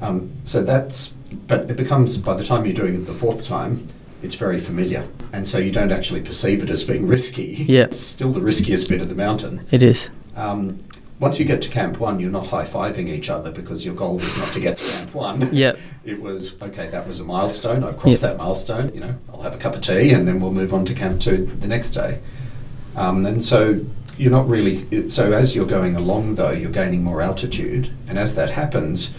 Um, 0.00 0.30
so 0.46 0.62
that's, 0.62 1.12
but 1.46 1.70
it 1.70 1.76
becomes, 1.76 2.16
by 2.16 2.34
the 2.34 2.44
time 2.44 2.64
you're 2.64 2.74
doing 2.74 2.94
it 2.94 3.06
the 3.06 3.14
fourth 3.14 3.44
time, 3.44 3.88
it's 4.22 4.34
very 4.36 4.58
familiar. 4.58 5.06
And 5.34 5.46
so 5.46 5.58
you 5.58 5.70
don't 5.70 5.92
actually 5.92 6.22
perceive 6.22 6.62
it 6.62 6.70
as 6.70 6.84
being 6.84 7.06
risky. 7.06 7.66
Yeah. 7.68 7.84
It's 7.84 8.00
still 8.00 8.32
the 8.32 8.40
riskiest 8.40 8.88
bit 8.88 9.02
of 9.02 9.10
the 9.10 9.14
mountain. 9.14 9.66
It 9.70 9.82
is. 9.82 10.08
Um, 10.34 10.78
once 11.24 11.38
you 11.38 11.46
get 11.46 11.62
to 11.62 11.70
Camp 11.70 11.98
1, 11.98 12.20
you're 12.20 12.30
not 12.30 12.48
high 12.48 12.66
fiving 12.66 13.08
each 13.08 13.30
other 13.30 13.50
because 13.50 13.82
your 13.82 13.94
goal 13.94 14.16
was 14.16 14.36
not 14.36 14.48
to 14.48 14.60
get 14.60 14.76
to 14.76 14.84
Camp 14.84 15.14
1. 15.14 15.48
Yeah. 15.54 15.74
It 16.04 16.20
was, 16.20 16.62
okay, 16.62 16.88
that 16.88 17.08
was 17.08 17.18
a 17.20 17.24
milestone. 17.24 17.82
I've 17.82 17.96
crossed 17.96 18.20
Yeah. 18.20 18.28
that 18.28 18.36
milestone. 18.36 18.92
You 18.92 19.00
know, 19.00 19.14
I'll 19.32 19.40
have 19.40 19.54
a 19.54 19.56
cup 19.56 19.74
of 19.74 19.80
tea 19.80 20.12
and 20.12 20.28
then 20.28 20.38
we'll 20.38 20.52
move 20.52 20.74
on 20.74 20.84
to 20.84 20.92
Camp 20.92 21.18
2 21.22 21.56
the 21.60 21.66
next 21.66 21.90
day. 21.92 22.20
Um, 22.94 23.24
and 23.24 23.42
so 23.42 23.86
you're 24.18 24.30
not 24.30 24.46
really, 24.46 25.08
so 25.08 25.32
as 25.32 25.54
you're 25.54 25.64
going 25.78 25.96
along 25.96 26.34
though, 26.34 26.50
you're 26.50 26.70
gaining 26.70 27.02
more 27.02 27.22
altitude. 27.22 27.90
And 28.06 28.18
as 28.18 28.34
that 28.34 28.50
happens, 28.50 29.14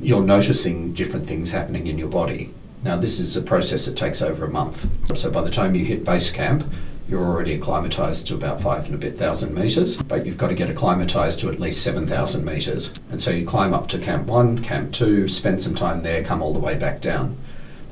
you're 0.00 0.24
noticing 0.24 0.94
different 0.94 1.26
things 1.26 1.50
happening 1.50 1.86
in 1.86 1.98
your 1.98 2.08
body. 2.08 2.54
Now, 2.82 2.96
this 2.96 3.20
is 3.20 3.36
a 3.36 3.42
process 3.42 3.84
that 3.84 3.94
takes 3.94 4.22
over 4.22 4.46
a 4.46 4.50
month. 4.50 4.78
So 5.18 5.30
by 5.30 5.42
the 5.42 5.50
time 5.50 5.74
you 5.74 5.84
hit 5.84 6.06
base 6.06 6.30
camp, 6.30 6.64
you're 7.08 7.24
already 7.24 7.54
acclimatized 7.54 8.26
to 8.28 8.34
about 8.34 8.60
five 8.60 8.84
and 8.86 8.94
a 8.94 8.98
bit 8.98 9.16
thousand 9.16 9.54
meters, 9.54 9.96
but 10.02 10.26
you've 10.26 10.36
got 10.36 10.48
to 10.48 10.54
get 10.54 10.68
acclimatized 10.70 11.40
to 11.40 11.48
at 11.48 11.58
least 11.58 11.82
7,000 11.82 12.44
meters. 12.44 12.92
And 13.10 13.22
so 13.22 13.30
you 13.30 13.46
climb 13.46 13.72
up 13.72 13.88
to 13.88 13.98
camp 13.98 14.26
one, 14.26 14.58
camp 14.62 14.92
two, 14.92 15.26
spend 15.28 15.62
some 15.62 15.74
time 15.74 16.02
there, 16.02 16.22
come 16.22 16.42
all 16.42 16.52
the 16.52 16.58
way 16.58 16.76
back 16.76 17.00
down. 17.00 17.36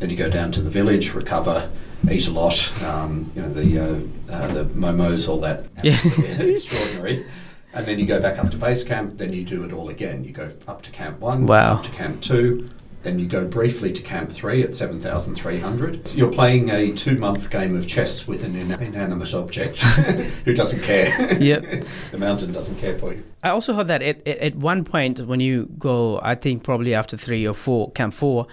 Then 0.00 0.10
you 0.10 0.16
go 0.16 0.28
down 0.28 0.52
to 0.52 0.60
the 0.60 0.68
village, 0.68 1.14
recover, 1.14 1.70
eat 2.10 2.28
a 2.28 2.30
lot. 2.30 2.70
Um, 2.82 3.30
you 3.34 3.40
know, 3.40 3.52
the, 3.52 3.78
uh, 3.78 4.32
uh, 4.34 4.48
the 4.52 4.64
momos, 4.66 5.28
all 5.28 5.40
that. 5.40 5.64
Yeah. 5.82 5.98
extraordinary. 6.42 7.26
And 7.72 7.86
then 7.86 7.98
you 7.98 8.06
go 8.06 8.20
back 8.20 8.38
up 8.38 8.50
to 8.50 8.56
base 8.58 8.84
camp, 8.84 9.16
then 9.18 9.32
you 9.32 9.40
do 9.40 9.64
it 9.64 9.72
all 9.72 9.88
again. 9.88 10.24
You 10.24 10.32
go 10.32 10.50
up 10.68 10.82
to 10.82 10.90
camp 10.90 11.20
one, 11.20 11.46
Wow. 11.46 11.74
up 11.76 11.82
to 11.84 11.90
camp 11.90 12.20
two, 12.22 12.66
then 13.06 13.20
you 13.20 13.26
go 13.26 13.46
briefly 13.46 13.92
to 13.92 14.02
camp 14.02 14.32
three 14.32 14.64
at 14.64 14.74
7,300. 14.74 16.12
You're 16.14 16.32
playing 16.32 16.70
a 16.70 16.92
two 16.92 17.16
month 17.16 17.48
game 17.50 17.76
of 17.76 17.86
chess 17.86 18.26
with 18.26 18.42
an 18.42 18.56
ina- 18.56 18.78
inanimate 18.78 19.32
object 19.32 19.80
who 20.44 20.54
doesn't 20.54 20.82
care. 20.82 21.06
Yep. 21.46 21.84
the 22.10 22.18
mountain 22.18 22.52
doesn't 22.52 22.78
care 22.78 22.98
for 22.98 23.12
you. 23.12 23.22
I 23.42 23.50
also 23.50 23.74
heard 23.74 23.88
that 23.88 24.02
at, 24.02 24.26
at, 24.26 24.56
one 24.56 24.84
point 24.84 25.20
when 25.20 25.38
you 25.38 25.68
go, 25.78 26.18
I 26.22 26.34
think 26.34 26.64
probably 26.64 26.94
after 26.94 27.16
three 27.16 27.46
or 27.46 27.54
four, 27.54 27.92
camp 27.92 28.14
four, 28.14 28.46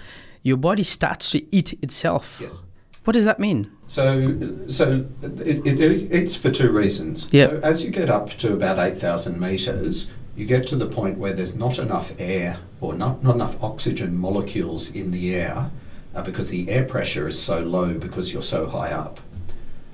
your 0.43 0.57
body 0.57 0.83
starts 0.83 1.29
to 1.31 1.55
eat 1.55 1.73
itself. 1.81 2.39
Yes. 2.41 2.61
What 3.05 3.13
does 3.13 3.23
that 3.25 3.39
mean? 3.39 3.65
So, 3.87 4.67
so 4.69 5.05
it, 5.23 5.65
it, 5.65 6.11
it's 6.11 6.35
for 6.35 6.51
two 6.51 6.71
reasons. 6.71 7.29
Yep. 7.31 7.49
So, 7.49 7.59
as 7.59 7.83
you 7.83 7.89
get 7.89 8.09
up 8.09 8.31
to 8.31 8.53
about 8.53 8.77
8,000 8.79 9.39
metres, 9.39 10.09
you 10.35 10.45
get 10.45 10.67
to 10.67 10.75
the 10.75 10.87
point 10.87 11.17
where 11.17 11.33
there's 11.33 11.55
not 11.55 11.79
enough 11.79 12.13
air 12.19 12.59
or 12.83 12.93
not, 12.93 13.23
not 13.23 13.35
enough 13.35 13.61
oxygen 13.63 14.15
molecules 14.17 14.93
in 14.93 15.11
the 15.11 15.33
air 15.33 15.71
uh, 16.13 16.21
because 16.21 16.49
the 16.49 16.69
air 16.69 16.83
pressure 16.83 17.27
is 17.27 17.41
so 17.41 17.59
low 17.61 17.93
because 17.97 18.33
you're 18.33 18.41
so 18.41 18.67
high 18.67 18.91
up. 18.91 19.19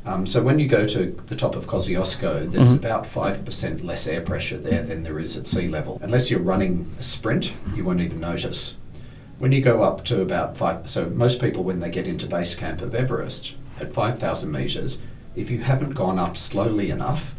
Um, 0.05 0.25
so, 0.25 0.41
when 0.41 0.59
you 0.59 0.67
go 0.67 0.87
to 0.87 1.15
the 1.27 1.35
top 1.35 1.55
of 1.55 1.67
Kosciuszko, 1.67 2.51
there's 2.51 2.69
Mhm. 2.69 2.75
about 2.77 3.05
5% 3.05 3.83
less 3.85 4.07
air 4.07 4.21
pressure 4.21 4.57
there 4.57 4.81
than 4.81 5.03
there 5.03 5.19
is 5.19 5.37
at 5.37 5.47
sea 5.47 5.67
level. 5.67 5.99
Unless 6.01 6.31
you're 6.31 6.39
running 6.39 6.89
a 6.99 7.03
sprint, 7.03 7.51
you 7.75 7.83
won't 7.83 8.01
even 8.01 8.19
notice. 8.19 8.75
When 9.37 9.51
you 9.51 9.61
go 9.61 9.83
up 9.83 10.03
to 10.05 10.21
about 10.21 10.57
five, 10.57 10.89
so 10.89 11.09
most 11.13 11.39
people 11.39 11.63
when 11.63 11.79
they 11.79 11.89
get 11.91 12.07
into 12.07 12.25
base 12.27 12.55
camp 12.55 12.81
of 12.81 12.95
Everest 12.95 13.53
at 13.79 13.93
5,000 13.93 14.51
metres, 14.51 15.01
if 15.35 15.51
you 15.51 15.59
haven't 15.59 15.93
gone 15.95 16.17
up 16.17 16.37
slowly 16.37 16.89
enough, 16.89 17.35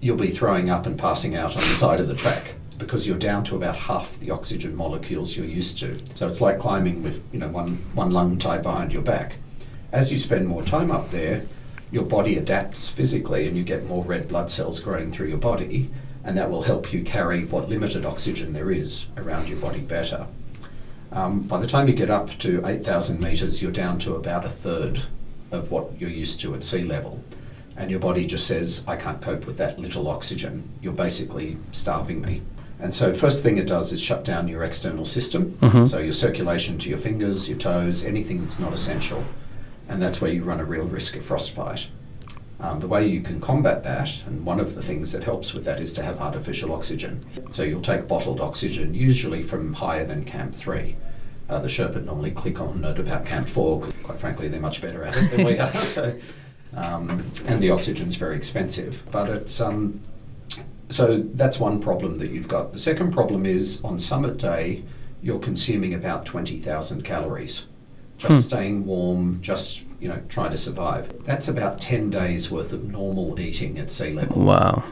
you'll 0.00 0.16
be 0.16 0.30
throwing 0.30 0.68
up 0.68 0.86
and 0.86 0.98
passing 0.98 1.36
out 1.36 1.54
on 1.56 1.62
the 1.62 1.74
side 1.76 2.00
of 2.00 2.08
the 2.08 2.14
track 2.14 2.54
because 2.80 3.06
you're 3.06 3.18
down 3.18 3.44
to 3.44 3.54
about 3.54 3.76
half 3.76 4.18
the 4.18 4.32
oxygen 4.32 4.74
molecules 4.74 5.36
you're 5.36 5.46
used 5.46 5.78
to. 5.78 5.96
So 6.16 6.26
it's 6.26 6.40
like 6.40 6.58
climbing 6.58 7.04
with 7.04 7.22
you 7.32 7.38
know 7.38 7.48
one 7.48 7.76
one 7.94 8.10
lung 8.10 8.38
tied 8.38 8.64
behind 8.64 8.92
your 8.92 9.02
back. 9.02 9.36
As 9.92 10.10
you 10.10 10.18
spend 10.18 10.48
more 10.48 10.64
time 10.64 10.90
up 10.90 11.10
there, 11.12 11.46
your 11.92 12.04
body 12.04 12.36
adapts 12.36 12.88
physically 12.88 13.46
and 13.46 13.56
you 13.56 13.62
get 13.62 13.86
more 13.86 14.04
red 14.04 14.26
blood 14.26 14.50
cells 14.50 14.80
growing 14.80 15.12
through 15.12 15.28
your 15.28 15.38
body, 15.38 15.90
and 16.24 16.36
that 16.36 16.50
will 16.50 16.62
help 16.62 16.92
you 16.92 17.04
carry 17.04 17.44
what 17.44 17.68
limited 17.68 18.04
oxygen 18.04 18.52
there 18.52 18.70
is 18.70 19.06
around 19.16 19.48
your 19.48 19.58
body 19.58 19.80
better. 19.80 20.26
Um, 21.12 21.42
by 21.42 21.58
the 21.58 21.66
time 21.66 21.88
you 21.88 21.94
get 21.94 22.10
up 22.10 22.30
to 22.38 22.64
8,000 22.64 23.20
metres, 23.20 23.60
you're 23.60 23.72
down 23.72 23.98
to 24.00 24.14
about 24.14 24.44
a 24.44 24.48
third 24.48 25.02
of 25.50 25.70
what 25.72 26.00
you're 26.00 26.08
used 26.08 26.40
to 26.42 26.54
at 26.54 26.62
sea 26.62 26.82
level. 26.82 27.24
And 27.76 27.90
your 27.90 27.98
body 27.98 28.26
just 28.26 28.46
says, 28.46 28.84
I 28.86 28.96
can't 28.96 29.20
cope 29.20 29.46
with 29.46 29.56
that 29.56 29.78
little 29.78 30.06
oxygen. 30.06 30.68
You're 30.80 30.92
basically 30.92 31.56
starving 31.72 32.20
me. 32.20 32.42
And 32.82 32.94
so, 32.94 33.12
first 33.14 33.42
thing 33.42 33.58
it 33.58 33.66
does 33.66 33.92
is 33.92 34.00
shut 34.00 34.24
down 34.24 34.48
your 34.48 34.62
external 34.64 35.04
system. 35.04 35.58
Mhm. 35.60 35.86
So, 35.88 35.98
your 35.98 36.12
circulation 36.14 36.78
to 36.78 36.88
your 36.88 36.98
fingers, 36.98 37.48
your 37.48 37.58
toes, 37.58 38.04
anything 38.04 38.42
that's 38.42 38.58
not 38.58 38.72
essential. 38.72 39.24
And 39.88 40.00
that's 40.00 40.20
where 40.20 40.30
you 40.32 40.44
run 40.44 40.60
a 40.60 40.64
real 40.64 40.84
risk 40.84 41.16
of 41.16 41.24
frostbite. 41.24 41.88
Um, 42.60 42.80
the 42.80 42.86
way 42.86 43.06
you 43.06 43.20
can 43.22 43.40
combat 43.40 43.84
that, 43.84 44.22
and 44.26 44.44
one 44.44 44.60
of 44.60 44.74
the 44.74 44.82
things 44.82 45.12
that 45.12 45.24
helps 45.24 45.52
with 45.54 45.64
that, 45.64 45.80
is 45.80 45.92
to 45.94 46.02
have 46.02 46.20
artificial 46.20 46.72
oxygen. 46.72 47.24
So 47.50 47.62
you'll 47.62 47.80
take 47.82 48.06
bottled 48.06 48.40
oxygen, 48.40 48.94
usually 48.94 49.42
from 49.42 49.74
higher 49.74 50.04
than 50.04 50.24
Camp 50.24 50.54
3. 50.54 50.96
Uh, 51.48 51.58
the 51.58 51.68
Sherpa 51.68 52.04
normally 52.04 52.30
click 52.30 52.60
on 52.60 52.84
it 52.84 52.98
about 52.98 53.24
Camp 53.26 53.48
4, 53.48 53.80
'cause 53.80 53.92
quite 54.04 54.18
frankly, 54.20 54.46
they're 54.48 54.60
much 54.60 54.80
better 54.80 55.02
at 55.02 55.16
it 55.16 55.30
than 55.30 55.44
we 55.44 55.58
are. 55.58 55.72
So, 55.74 56.14
um, 56.76 57.22
and 57.46 57.62
the 57.62 57.70
oxygen's 57.70 58.16
very 58.16 58.36
expensive. 58.36 59.02
But 59.10 59.28
it's, 59.30 59.60
um, 59.60 60.00
so 60.90 61.18
that's 61.34 61.58
one 61.58 61.80
problem 61.80 62.18
that 62.18 62.30
you've 62.30 62.48
got. 62.48 62.72
The 62.72 62.78
second 62.78 63.12
problem 63.12 63.46
is 63.46 63.80
on 63.84 63.98
summit 64.00 64.36
day, 64.38 64.82
you're 65.22 65.38
consuming 65.38 65.94
about 65.94 66.24
20,000 66.26 67.02
calories. 67.04 67.64
Just 68.18 68.32
Hmm. 68.32 68.48
staying 68.48 68.86
warm, 68.86 69.38
just 69.42 69.82
you 70.00 70.08
know, 70.08 70.18
trying 70.30 70.50
to 70.50 70.56
survive. 70.56 71.12
That's 71.26 71.46
about 71.46 71.78
10 71.78 72.08
days 72.08 72.50
worth 72.50 72.72
of 72.72 72.88
normal 72.90 73.38
eating 73.38 73.78
at 73.78 73.92
sea 73.92 74.12
level. 74.14 74.42
Wow. 74.42 74.82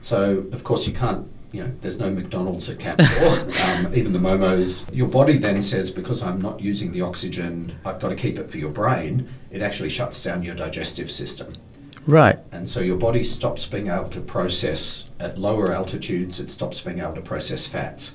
So, 0.00 0.44
of 0.50 0.64
course, 0.64 0.86
you 0.86 0.94
can't, 0.94 1.26
you 1.52 1.62
know, 1.62 1.70
there's 1.82 1.98
no 1.98 2.08
McDonald's 2.08 2.70
at 2.70 2.78
Camp 2.78 2.98
4, 3.00 3.26
um, 3.86 3.94
even 3.94 4.14
the 4.14 4.18
Momos. 4.18 4.86
Your 4.94 5.08
body 5.08 5.36
then 5.36 5.62
says, 5.62 5.90
because 5.90 6.22
I'm 6.22 6.40
not 6.40 6.60
using 6.60 6.92
the 6.92 7.02
oxygen, 7.02 7.74
I've 7.84 8.00
got 8.00 8.08
to 8.08 8.16
keep 8.16 8.38
it 8.38 8.50
for 8.50 8.56
your 8.56 8.70
brain, 8.70 9.28
it 9.50 9.60
actually 9.60 9.90
shuts 9.90 10.22
down 10.22 10.42
your 10.42 10.54
digestive 10.54 11.10
system. 11.10 11.48
Right. 12.06 12.38
And 12.52 12.68
so 12.68 12.80
your 12.80 12.96
body 12.96 13.24
stops 13.24 13.66
being 13.66 13.88
able 13.88 14.08
to 14.10 14.20
process, 14.20 15.04
at 15.18 15.38
lower 15.38 15.72
altitudes, 15.72 16.38
it 16.40 16.50
stops 16.50 16.80
being 16.80 17.00
able 17.00 17.14
to 17.14 17.20
process 17.20 17.66
fats. 17.66 18.14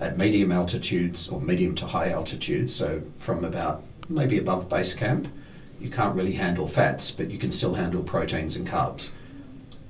At 0.00 0.16
medium 0.18 0.52
altitudes 0.52 1.28
or 1.28 1.40
medium 1.40 1.74
to 1.76 1.86
high 1.86 2.10
altitudes, 2.10 2.74
so 2.74 3.02
from 3.16 3.44
about 3.44 3.82
maybe 4.08 4.38
above 4.38 4.68
base 4.68 4.94
camp, 4.94 5.28
you 5.80 5.90
can't 5.90 6.14
really 6.14 6.32
handle 6.32 6.66
fats, 6.68 7.10
but 7.10 7.30
you 7.30 7.38
can 7.38 7.50
still 7.52 7.74
handle 7.74 8.02
proteins 8.02 8.56
and 8.56 8.66
carbs. 8.66 9.10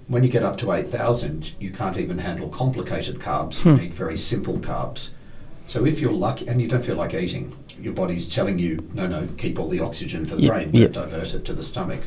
When 0.07 0.25
you 0.25 0.31
get 0.31 0.43
up 0.43 0.57
to 0.59 0.73
8,000, 0.73 1.52
you 1.59 1.71
can't 1.71 1.99
even 1.99 2.19
handle 2.19 2.49
complicated 2.49 3.19
carbs. 3.19 3.64
You 3.64 3.73
Hmm. 3.73 3.78
need 3.78 3.95
very 3.95 4.17
simple 4.19 4.59
carbs. 4.59 5.11
So 5.67 5.85
if 5.85 6.00
you're 6.00 6.12
lucky, 6.12 6.47
and 6.49 6.61
you 6.62 6.69
don't 6.69 6.85
feel 6.85 6.97
like 6.97 7.12
eating, 7.12 7.52
your 7.81 7.93
body's 7.93 8.26
telling 8.26 8.59
you, 8.59 8.88
no, 8.95 9.07
no, 9.07 9.28
keep 9.37 9.59
all 9.59 9.69
the 9.69 9.81
oxygen 9.81 10.25
for 10.26 10.37
the 10.37 10.43
Yep, 10.43 10.52
brain, 10.52 10.71
yep. 10.73 10.93
don't 10.93 11.11
divert 11.11 11.35
it 11.35 11.45
to 11.45 11.52
the 11.52 11.62
stomach. 11.62 12.00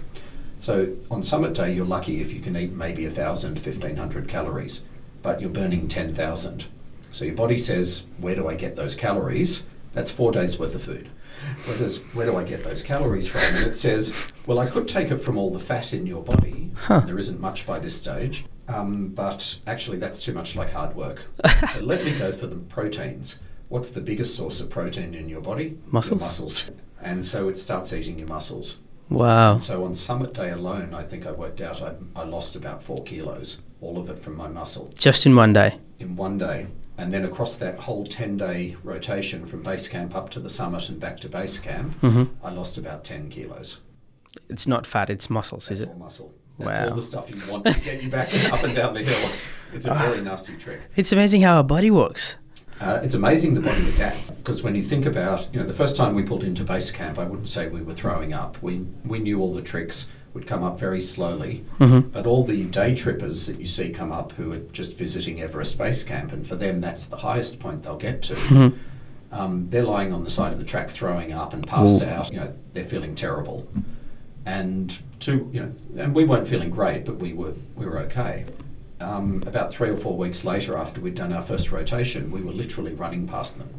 So 0.61 0.95
on 1.09 1.23
summit 1.23 1.53
day, 1.53 1.73
you're 1.73 1.85
lucky 1.85 2.21
if 2.21 2.31
you 2.31 2.39
can 2.39 2.55
eat 2.55 2.71
maybe 2.71 3.03
1,000, 3.05 3.55
1,500 3.55 4.27
calories, 4.29 4.83
but 5.23 5.41
you're 5.41 5.49
burning 5.49 5.87
10,000. 5.87 6.65
So 7.11 7.25
your 7.25 7.33
body 7.33 7.57
says, 7.57 8.05
where 8.19 8.35
do 8.35 8.47
I 8.47 8.53
get 8.53 8.75
those 8.75 8.95
calories? 8.95 9.63
That's 9.93 10.11
four 10.11 10.31
days 10.31 10.59
worth 10.59 10.75
of 10.75 10.83
food. 10.83 11.09
Where, 11.65 11.77
does, 11.79 11.97
where 12.13 12.27
do 12.27 12.37
I 12.37 12.43
get 12.43 12.63
those 12.63 12.83
calories 12.83 13.27
from? 13.27 13.41
And 13.41 13.67
it 13.67 13.77
says, 13.77 14.27
well, 14.45 14.59
I 14.59 14.67
could 14.67 14.87
take 14.87 15.09
it 15.09 15.17
from 15.17 15.35
all 15.35 15.49
the 15.49 15.59
fat 15.59 15.93
in 15.93 16.05
your 16.05 16.21
body. 16.21 16.71
Huh. 16.75 16.99
There 17.01 17.17
isn't 17.17 17.39
much 17.41 17.65
by 17.65 17.79
this 17.79 17.95
stage, 17.97 18.45
um, 18.67 19.07
but 19.07 19.57
actually, 19.65 19.97
that's 19.97 20.21
too 20.21 20.33
much 20.33 20.55
like 20.55 20.71
hard 20.71 20.95
work. 20.95 21.25
so 21.73 21.79
let 21.81 22.05
me 22.05 22.17
go 22.19 22.31
for 22.31 22.45
the 22.45 22.55
proteins. 22.55 23.39
What's 23.69 23.89
the 23.89 24.01
biggest 24.01 24.35
source 24.35 24.59
of 24.59 24.69
protein 24.69 25.15
in 25.15 25.27
your 25.27 25.41
body? 25.41 25.63
Your 25.63 25.77
Muscles. 25.87 26.21
muscles. 26.21 26.71
And 27.01 27.25
so 27.25 27.49
it 27.49 27.57
starts 27.57 27.91
eating 27.93 28.19
your 28.19 28.27
muscles. 28.27 28.77
Wow. 29.10 29.53
And 29.53 29.62
so 29.63 29.84
on 29.86 29.96
summit 29.96 30.34
day 30.34 30.51
alone, 30.51 30.93
I 30.93 31.03
think 31.03 31.25
I 31.25 31.31
worked 31.31 31.60
out 31.62 31.81
I, 31.81 31.93
I 32.15 32.24
lost 32.24 32.55
about 32.55 32.81
four 32.84 33.03
kilos, 33.03 33.58
all 33.81 33.98
of 33.98 34.10
it 34.10 34.20
from 34.20 34.36
my 34.38 34.48
muscle 34.48 34.91
Just 34.98 35.25
in 35.25 35.36
one 35.36 35.53
day. 35.53 35.77
in 36.00 36.15
one 36.15 36.38
day. 36.38 36.67
And 36.98 37.12
then 37.12 37.25
across 37.25 37.55
that 37.58 37.79
whole 37.79 38.05
10 38.05 38.38
day 38.38 38.77
rotation 38.84 39.46
from 39.46 39.63
base 39.63 39.88
camp 39.88 40.15
up 40.15 40.29
to 40.31 40.39
the 40.39 40.50
summit 40.50 40.88
and 40.89 41.00
back 41.00 41.20
to 41.22 41.29
base 41.29 41.60
camp, 41.60 41.96
hmm 42.00 42.24
I 42.43 42.51
lost 42.51 42.77
about 42.77 43.03
10 43.03 43.29
kilos. 43.29 43.79
It's 44.50 44.67
not 44.67 44.88
fat, 44.88 45.10
it's 45.10 45.29
muscles, 45.29 45.65
That's 45.67 45.79
is 45.79 45.84
it? 45.84 45.89
all 45.89 45.96
muscle. 45.96 46.34
That's 46.60 46.77
Wow. 46.77 46.89
all 46.89 46.96
the 46.96 47.01
stuff 47.01 47.29
you 47.29 47.51
want 47.51 47.65
to 47.65 47.79
get 47.81 48.03
you 48.03 48.10
back 48.10 48.29
up 48.53 48.63
and 48.63 48.75
down 48.75 48.93
the 48.93 49.01
hill. 49.03 49.31
It's 49.74 49.88
a 49.88 49.93
very 49.93 50.22
nasty 50.22 50.55
trick. 50.58 50.79
It's 50.96 51.12
amazing 51.12 51.41
how 51.41 51.55
our 51.58 51.63
body 51.63 51.89
works. 51.89 52.36
Uh, 52.81 53.00
it's 53.03 53.13
amazing 53.13 53.53
the 53.53 53.61
body 53.61 53.88
adapts 53.89 54.31
because 54.31 54.63
when 54.63 54.73
you 54.73 54.81
think 54.81 55.05
about, 55.05 55.47
you 55.53 55.59
know, 55.59 55.65
the 55.67 55.73
first 55.73 55.95
time 55.95 56.15
we 56.15 56.23
pulled 56.23 56.43
into 56.43 56.63
base 56.63 56.89
camp, 56.91 57.19
I 57.19 57.25
wouldn't 57.25 57.50
say 57.50 57.67
we 57.67 57.81
were 57.81 57.93
throwing 57.93 58.33
up. 58.33 58.61
We 58.61 58.79
we 59.05 59.19
knew 59.19 59.39
all 59.39 59.53
the 59.53 59.61
tricks 59.61 60.07
would 60.33 60.47
come 60.47 60.63
up 60.63 60.79
very 60.79 61.01
slowly, 61.01 61.57
hmm 61.77 62.00
but 62.00 62.25
all 62.25 62.43
the 62.43 62.63
day 62.63 62.95
trippers 62.95 63.45
that 63.45 63.59
you 63.59 63.67
see 63.67 63.91
come 63.91 64.11
up 64.11 64.31
who 64.31 64.51
are 64.53 64.59
just 64.73 64.97
visiting 64.97 65.41
Everest 65.41 65.77
Base 65.77 66.03
Camp, 66.03 66.33
and 66.33 66.47
for 66.47 66.55
them 66.55 66.81
that's 66.81 67.05
the 67.05 67.17
highest 67.17 67.59
point 67.59 67.83
they'll 67.83 67.97
get 67.97 68.23
to. 68.23 68.35
hmm 68.35 68.67
Um, 69.31 69.67
they're 69.69 69.83
lying 69.83 70.11
on 70.11 70.23
the 70.23 70.29
side 70.31 70.51
of 70.51 70.59
the 70.59 70.65
track 70.65 70.89
throwing 70.89 71.31
up 71.31 71.53
and 71.53 71.65
passed 71.65 72.01
Ooh. 72.01 72.05
out. 72.05 72.33
You 72.33 72.39
know, 72.39 72.53
they're 72.73 72.88
feeling 72.88 73.15
terrible, 73.15 73.67
and 74.45 74.97
two, 75.19 75.50
you 75.53 75.59
know, 75.61 76.03
and 76.03 76.15
we 76.15 76.25
weren't 76.25 76.47
feeling 76.47 76.71
great, 76.71 77.05
but 77.05 77.17
we 77.17 77.31
were 77.33 77.53
we 77.75 77.85
were 77.85 78.00
okay. 78.00 78.45
Um, 79.01 79.43
about 79.48 79.72
three 79.74 79.89
or 79.89 79.98
four 79.98 80.15
weeks 80.17 80.46
later, 80.46 80.77
after 80.77 81.01
we'd 81.01 81.15
done 81.15 81.34
our 81.34 81.41
first 81.41 81.72
rotation, 81.72 82.31
we 82.31 82.41
were 82.41 82.51
literally 82.53 82.93
running 82.93 83.27
past 83.27 83.58
them 83.58 83.70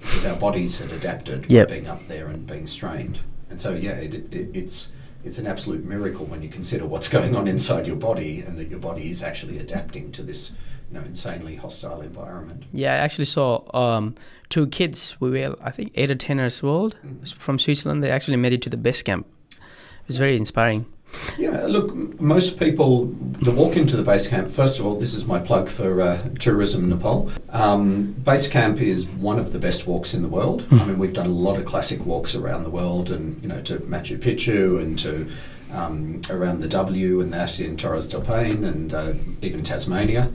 because 0.00 0.26
our 0.26 0.36
bodies 0.36 0.78
had 0.78 0.90
adapted 0.92 1.50
Yep. 1.50 1.68
being 1.68 1.86
up 1.86 2.06
there 2.08 2.26
and 2.28 2.46
being 2.46 2.66
strained. 2.66 3.20
And 3.50 3.60
so, 3.60 3.72
yeah, 3.74 3.92
it, 3.92 4.14
it, 4.32 4.48
it's 4.54 4.92
it's 5.22 5.38
an 5.38 5.46
absolute 5.46 5.84
miracle 5.84 6.24
when 6.24 6.42
you 6.42 6.48
consider 6.48 6.86
what's 6.86 7.08
going 7.16 7.36
on 7.36 7.46
inside 7.46 7.86
your 7.86 7.96
body 7.96 8.40
and 8.40 8.58
that 8.58 8.68
your 8.70 8.78
body 8.78 9.10
is 9.10 9.22
actually 9.22 9.58
adapting 9.58 10.10
to 10.12 10.22
this, 10.22 10.52
you 10.90 10.98
know, 10.98 11.04
insanely 11.04 11.56
hostile 11.56 12.00
environment. 12.00 12.64
Yeah, 12.72 12.94
I 12.94 12.96
actually 12.96 13.26
saw 13.26 13.60
um, 13.76 14.14
two 14.48 14.66
kids. 14.68 15.16
We 15.20 15.30
were, 15.30 15.56
I 15.62 15.70
think, 15.70 15.92
eight 15.94 16.10
or 16.10 16.14
ten 16.14 16.38
years 16.38 16.62
old 16.62 16.96
Mhm. 17.06 17.34
from 17.34 17.58
Switzerland. 17.58 18.02
They 18.02 18.10
actually 18.10 18.38
made 18.38 18.54
it 18.54 18.62
to 18.62 18.70
the 18.70 18.78
base 18.78 19.02
camp. 19.02 19.26
It 19.52 20.08
was 20.08 20.16
very 20.16 20.36
inspiring. 20.36 20.86
Yeah, 21.38 21.66
look, 21.66 21.94
most 22.20 22.58
people, 22.58 23.06
the 23.06 23.50
walk 23.50 23.76
into 23.76 23.96
the 23.96 24.02
base 24.02 24.28
camp, 24.28 24.50
first 24.50 24.78
of 24.78 24.86
all, 24.86 24.96
this 24.98 25.14
is 25.14 25.24
my 25.24 25.38
plug 25.38 25.68
for 25.68 26.02
uh, 26.02 26.18
Tourism 26.38 26.88
Nepal. 26.88 27.30
Um, 27.50 28.12
base 28.24 28.48
camp 28.48 28.80
is 28.80 29.06
one 29.06 29.38
of 29.38 29.52
the 29.52 29.58
best 29.58 29.86
walks 29.86 30.12
in 30.12 30.22
the 30.22 30.28
world. 30.28 30.66
I 30.70 30.84
mean, 30.84 30.98
we've 30.98 31.14
done 31.14 31.26
a 31.26 31.30
lot 31.30 31.58
of 31.58 31.64
classic 31.64 32.04
walks 32.04 32.34
around 32.34 32.64
the 32.64 32.70
world 32.70 33.10
and, 33.10 33.40
you 33.42 33.48
know, 33.48 33.62
to 33.62 33.78
Machu 33.78 34.18
Picchu 34.18 34.80
and 34.80 34.98
to 34.98 35.30
um, 35.72 36.20
around 36.30 36.60
the 36.60 36.68
W 36.68 37.20
and 37.20 37.32
that 37.32 37.60
in 37.60 37.76
Torres 37.76 38.08
del 38.08 38.20
Paine 38.20 38.64
and 38.64 38.92
uh, 38.92 39.12
even 39.42 39.62
Tasmania. 39.62 40.30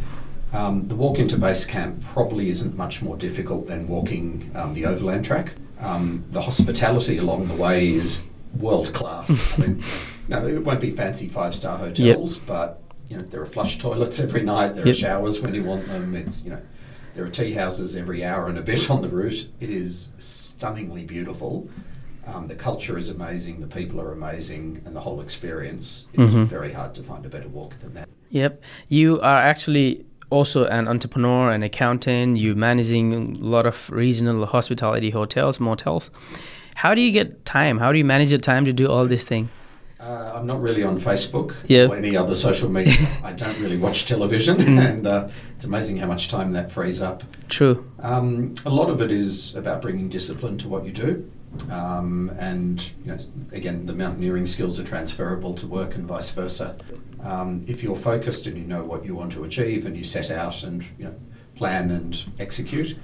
Um, 0.54 0.88
the 0.88 0.96
walk 0.96 1.20
into 1.20 1.38
base 1.38 1.66
camp 1.66 2.04
probably 2.04 2.50
isn't 2.50 2.78
much 2.78 3.02
more 3.02 3.18
difficult 3.18 3.68
than 3.68 3.88
walking 3.88 4.50
um, 4.56 4.74
the 4.74 4.86
overland 4.86 5.26
track. 5.26 5.54
Um, 5.80 6.24
the 6.32 6.42
hospitality 6.42 7.18
along 7.18 7.50
the 7.50 7.56
way 7.56 7.90
is 7.90 8.24
world 8.60 8.94
class. 8.94 9.58
I 9.58 9.62
mean, 9.68 9.84
no, 10.28 10.48
it 10.48 10.64
won't 10.64 10.82
be 10.82 10.92
fancy 10.92 11.28
five 11.28 11.54
star 11.56 11.78
hotels, 11.78 12.38
but 12.38 12.82
you 13.10 13.18
know 13.18 13.24
there 13.24 13.42
are 13.42 13.46
flush 13.46 13.78
toilets 13.80 14.20
every 14.20 14.44
night. 14.44 14.76
There 14.76 14.86
Yep. 14.88 14.96
are 14.96 15.00
showers 15.00 15.42
when 15.42 15.54
you 15.54 15.64
want 15.64 15.88
them. 15.88 16.16
It's 16.16 16.44
you 16.44 16.52
know 16.52 16.62
there 17.14 17.24
are 17.26 17.30
tea 17.30 17.54
houses 17.54 17.96
every 17.96 18.24
hour 18.24 18.48
and 18.48 18.58
a 18.58 18.62
bit 18.62 18.90
on 18.90 19.02
the 19.02 19.10
route. 19.10 19.48
It 19.60 19.70
is 19.70 20.10
stunningly 20.18 21.04
beautiful. 21.06 21.70
Um, 22.28 22.48
the 22.48 22.56
culture 22.56 22.98
is 22.98 23.10
amazing. 23.10 23.62
The 23.62 23.68
people 23.68 24.02
are 24.02 24.12
amazing, 24.12 24.82
and 24.86 24.96
the 24.96 25.02
whole 25.02 25.22
experience. 25.22 26.08
It's 26.14 26.34
Mhm. 26.34 26.48
very 26.48 26.74
hard 26.74 26.96
to 26.96 27.04
find 27.04 27.24
a 27.26 27.30
better 27.30 27.48
walk 27.48 27.80
than 27.82 27.94
that. 27.94 28.10
Yep. 28.32 28.64
You 28.90 29.22
are 29.22 29.38
actually 29.38 30.06
also 30.32 30.66
an 30.66 30.88
entrepreneur, 30.88 31.52
an 31.52 31.62
accountant. 31.62 32.38
You're 32.38 32.56
managing 32.56 33.14
a 33.14 33.46
lot 33.46 33.68
of 33.68 33.90
regional 33.92 34.44
hospitality 34.48 35.12
hotels, 35.12 35.60
motels. 35.60 36.10
How 36.76 36.94
do 36.94 37.02
you 37.02 37.12
get 37.12 37.46
time? 37.46 37.78
How 37.80 37.92
do 37.92 37.98
you 37.98 38.06
manage 38.06 38.32
your 38.32 38.40
time 38.40 38.66
to 38.66 38.74
do 38.74 38.88
all 38.88 39.08
this 39.08 39.24
thing? 39.24 39.50
Uh, 40.00 40.34
I'm 40.36 40.46
not 40.46 40.62
really 40.62 40.84
on 40.84 41.00
Facebook 41.00 41.56
Yep. 41.68 41.90
or 41.90 41.96
any 41.96 42.16
other 42.16 42.36
social 42.36 42.70
media. 42.70 42.94
I 43.24 43.32
don't 43.32 43.58
really 43.60 43.78
watch 43.78 44.06
television, 44.06 44.58
Mm. 44.58 44.90
and 44.92 45.08
uh, 45.08 45.30
it's 45.56 45.66
amazing 45.66 45.98
how 45.98 46.06
much 46.08 46.30
time 46.30 46.52
that 46.52 46.72
frees 46.72 47.02
up. 47.02 47.24
True. 47.50 47.90
Um, 48.00 48.54
a 48.66 48.70
lot 48.70 48.90
of 48.90 49.02
it 49.02 49.12
is 49.12 49.56
about 49.56 49.82
bringing 49.82 50.10
discipline 50.10 50.58
to 50.60 50.68
what 50.68 50.86
you 50.86 50.92
do, 50.92 51.32
um, 51.72 52.30
and 52.38 52.82
you 53.04 53.12
know, 53.14 53.18
again, 53.54 53.86
the 53.88 53.94
mountaineering 53.94 54.46
skills 54.46 54.80
are 54.80 54.84
transferable 54.84 55.54
to 55.56 55.66
work 55.66 55.96
and 55.96 56.06
vice 56.06 56.30
versa. 56.30 56.76
Um, 57.24 57.64
if 57.68 57.82
you're 57.82 57.96
focused 57.96 58.46
and 58.46 58.58
you 58.58 58.66
know 58.66 58.84
what 58.84 59.06
you 59.06 59.16
want 59.16 59.32
to 59.32 59.44
achieve, 59.46 59.86
and 59.88 59.96
you 59.98 60.04
set 60.04 60.30
out 60.30 60.62
and 60.62 60.84
you 61.00 61.06
know 61.06 61.16
plan 61.56 61.90
and 61.90 62.22
execute, 62.38 62.96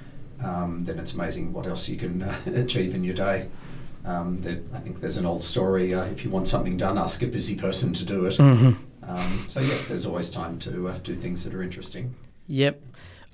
um, 0.42 0.84
then 0.84 0.98
it's 0.98 1.12
amazing 1.12 1.52
what 1.52 1.66
else 1.66 1.88
you 1.88 1.96
can 1.96 2.22
uh, 2.22 2.34
achieve 2.54 2.94
in 2.94 3.04
your 3.04 3.14
day. 3.14 3.48
Um, 4.04 4.40
there, 4.40 4.58
I 4.74 4.78
think 4.80 5.00
there's 5.00 5.16
an 5.16 5.26
old 5.26 5.44
story: 5.44 5.94
uh, 5.94 6.04
if 6.04 6.24
you 6.24 6.30
want 6.30 6.48
something 6.48 6.76
done, 6.76 6.98
ask 6.98 7.22
a 7.22 7.26
busy 7.26 7.54
person 7.54 7.92
to 7.94 8.04
do 8.04 8.26
it. 8.26 8.36
hmm 8.36 8.72
Um, 9.06 9.44
so 9.48 9.60
yeah, 9.60 9.76
there's 9.88 10.06
always 10.06 10.30
time 10.30 10.58
to 10.60 10.88
uh, 10.88 10.98
do 11.02 11.14
things 11.16 11.44
that 11.44 11.54
are 11.54 11.62
interesting. 11.62 12.14
Yep. 12.48 12.80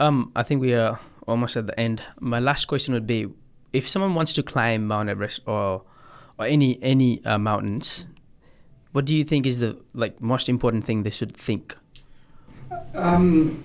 Um, 0.00 0.32
I 0.36 0.42
think 0.42 0.60
we 0.60 0.74
are 0.74 0.98
almost 1.26 1.56
at 1.56 1.66
the 1.66 1.78
end. 1.78 2.02
My 2.20 2.38
last 2.40 2.66
question 2.66 2.94
would 2.94 3.06
be: 3.06 3.28
If 3.72 3.88
someone 3.88 4.14
wants 4.14 4.34
to 4.34 4.42
climb 4.42 4.86
Mount 4.86 5.08
Everest 5.08 5.40
or 5.46 5.82
or 6.38 6.46
any 6.46 6.78
any 6.82 7.24
uh, 7.24 7.38
mountains, 7.38 8.06
what 8.92 9.04
do 9.04 9.16
you 9.16 9.24
think 9.24 9.46
is 9.46 9.58
the 9.58 9.76
like 9.94 10.20
most 10.20 10.48
important 10.48 10.84
thing 10.84 11.02
they 11.02 11.10
should 11.10 11.36
think? 11.36 11.76
Um, 12.94 13.64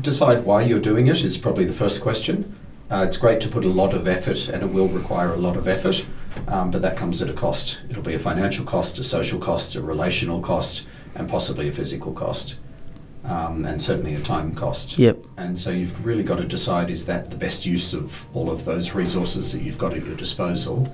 decide 0.00 0.44
why 0.44 0.62
you're 0.62 0.80
doing 0.80 1.06
it 1.08 1.24
is 1.24 1.38
probably 1.38 1.64
the 1.64 1.72
first 1.72 2.02
question. 2.02 2.54
Uh, 2.90 3.04
it's 3.06 3.18
great 3.18 3.40
to 3.42 3.48
put 3.48 3.64
a 3.64 3.68
lot 3.68 3.92
of 3.92 4.08
effort, 4.08 4.48
and 4.48 4.62
it 4.62 4.66
will 4.66 4.88
require 4.88 5.34
a 5.34 5.36
lot 5.36 5.56
of 5.56 5.68
effort, 5.68 6.04
um, 6.46 6.70
but 6.70 6.80
that 6.80 6.96
comes 6.96 7.20
at 7.20 7.28
a 7.28 7.34
cost. 7.34 7.80
It'll 7.90 8.02
be 8.02 8.14
a 8.14 8.18
financial 8.18 8.64
cost, 8.64 8.98
a 8.98 9.04
social 9.04 9.38
cost, 9.38 9.74
a 9.74 9.82
relational 9.82 10.40
cost, 10.40 10.86
and 11.14 11.28
possibly 11.28 11.68
a 11.68 11.72
physical 11.72 12.12
cost, 12.12 12.56
um, 13.24 13.66
and 13.66 13.82
certainly 13.82 14.14
a 14.14 14.20
time 14.20 14.54
cost. 14.54 14.98
Yep. 14.98 15.18
And 15.36 15.58
so 15.58 15.70
you've 15.70 16.04
really 16.04 16.22
got 16.22 16.38
to 16.38 16.44
decide 16.44 16.88
is 16.88 17.04
that 17.06 17.30
the 17.30 17.36
best 17.36 17.66
use 17.66 17.92
of 17.92 18.24
all 18.32 18.50
of 18.50 18.64
those 18.64 18.94
resources 18.94 19.52
that 19.52 19.60
you've 19.60 19.78
got 19.78 19.92
at 19.92 20.06
your 20.06 20.16
disposal? 20.16 20.90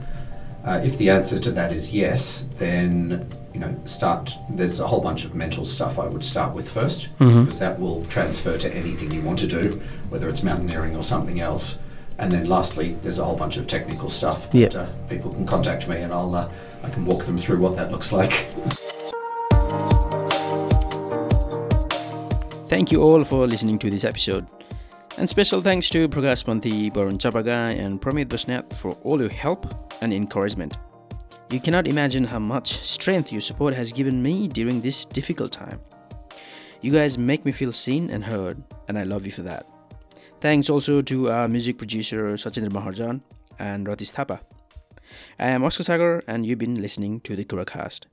Uh, 0.65 0.81
if 0.83 0.97
the 0.97 1.11
answer 1.11 1.39
to 1.39 1.51
that 1.53 1.73
is 1.75 1.93
yes, 1.93 2.47
then 2.59 3.29
you 3.53 3.61
know 3.61 3.75
start. 3.85 4.33
There's 4.49 4.81
a 4.81 4.87
whole 4.87 5.01
bunch 5.01 5.25
of 5.27 5.35
mental 5.35 5.67
stuff 5.67 5.99
I 5.99 6.07
would 6.07 6.25
start 6.25 6.55
with 6.55 6.69
1st 6.69 7.09
Mhm. 7.19 7.45
because 7.45 7.61
that 7.61 7.79
will 7.79 8.03
transfer 8.07 8.57
to 8.57 8.75
anything 8.75 9.11
you 9.13 9.21
want 9.21 9.39
to 9.41 9.47
do, 9.47 9.81
whether 10.09 10.29
it's 10.29 10.43
mountaineering 10.43 10.97
or 10.97 11.03
something 11.03 11.41
else. 11.41 11.79
And 12.19 12.33
then 12.33 12.47
lastly, 12.47 12.97
there's 13.03 13.19
a 13.19 13.25
whole 13.25 13.37
bunch 13.37 13.57
of 13.59 13.67
technical 13.67 14.09
stuff 14.09 14.49
Yeah. 14.53 14.69
that 14.69 14.77
uh, 14.77 14.87
people 15.09 15.31
can 15.33 15.45
contact 15.47 15.87
me, 15.89 15.97
and 15.99 16.13
I'll 16.13 16.35
uh, 16.35 16.49
I 16.83 16.89
can 16.89 17.05
walk 17.05 17.25
them 17.27 17.37
through 17.39 17.59
what 17.59 17.77
that 17.77 17.91
looks 17.93 18.11
like. 18.13 18.49
Thank 22.69 22.91
you 22.91 23.03
all 23.03 23.23
for 23.25 23.47
listening 23.47 23.79
to 23.81 23.91
this 23.91 24.05
episode. 24.05 24.47
And 25.17 25.31
special 25.31 25.61
thanks 25.61 25.89
to 25.91 26.09
Prakash 26.09 26.45
Panthi, 26.45 26.93
Barun 26.93 27.19
Chapaga, 27.19 27.73
and 27.79 28.03
Pramit 28.03 28.27
Basnet 28.27 28.73
for 28.73 28.93
all 29.05 29.21
your 29.21 29.31
help 29.31 29.73
and 30.03 30.13
encouragement. 30.13 30.77
You 31.51 31.61
cannot 31.61 31.87
imagine 31.87 32.25
how 32.25 32.41
much 32.41 32.81
strength 32.81 33.31
your 33.31 33.41
support 33.41 33.75
has 33.75 33.93
given 33.93 34.21
me 34.21 34.49
during 34.49 34.81
this 34.81 35.05
difficult 35.05 35.53
time. 35.53 35.79
You 36.81 36.91
guys 36.91 37.17
make 37.17 37.45
me 37.45 37.53
feel 37.53 37.73
seen 37.73 38.11
and 38.11 38.25
heard, 38.25 38.61
and 38.89 38.99
I 38.99 39.05
love 39.05 39.25
you 39.25 39.31
for 39.31 39.43
that. 39.43 39.67
Thanks 40.41 40.69
also 40.69 41.01
to 41.03 41.31
our 41.31 41.47
music 41.47 41.79
producer 41.79 42.35
Sachin 42.35 42.69
Maharjan 42.69 43.21
and 43.61 43.87
Ratish 43.87 44.13
Thapa. 44.13 44.41
I 45.39 45.51
am 45.51 45.63
Oscar 45.63 45.85
Sagar, 45.85 46.25
and 46.27 46.45
you've 46.45 46.59
been 46.59 46.83
listening 46.83 47.21
to 47.21 47.37
the 47.37 47.45
Kuracast. 47.45 48.07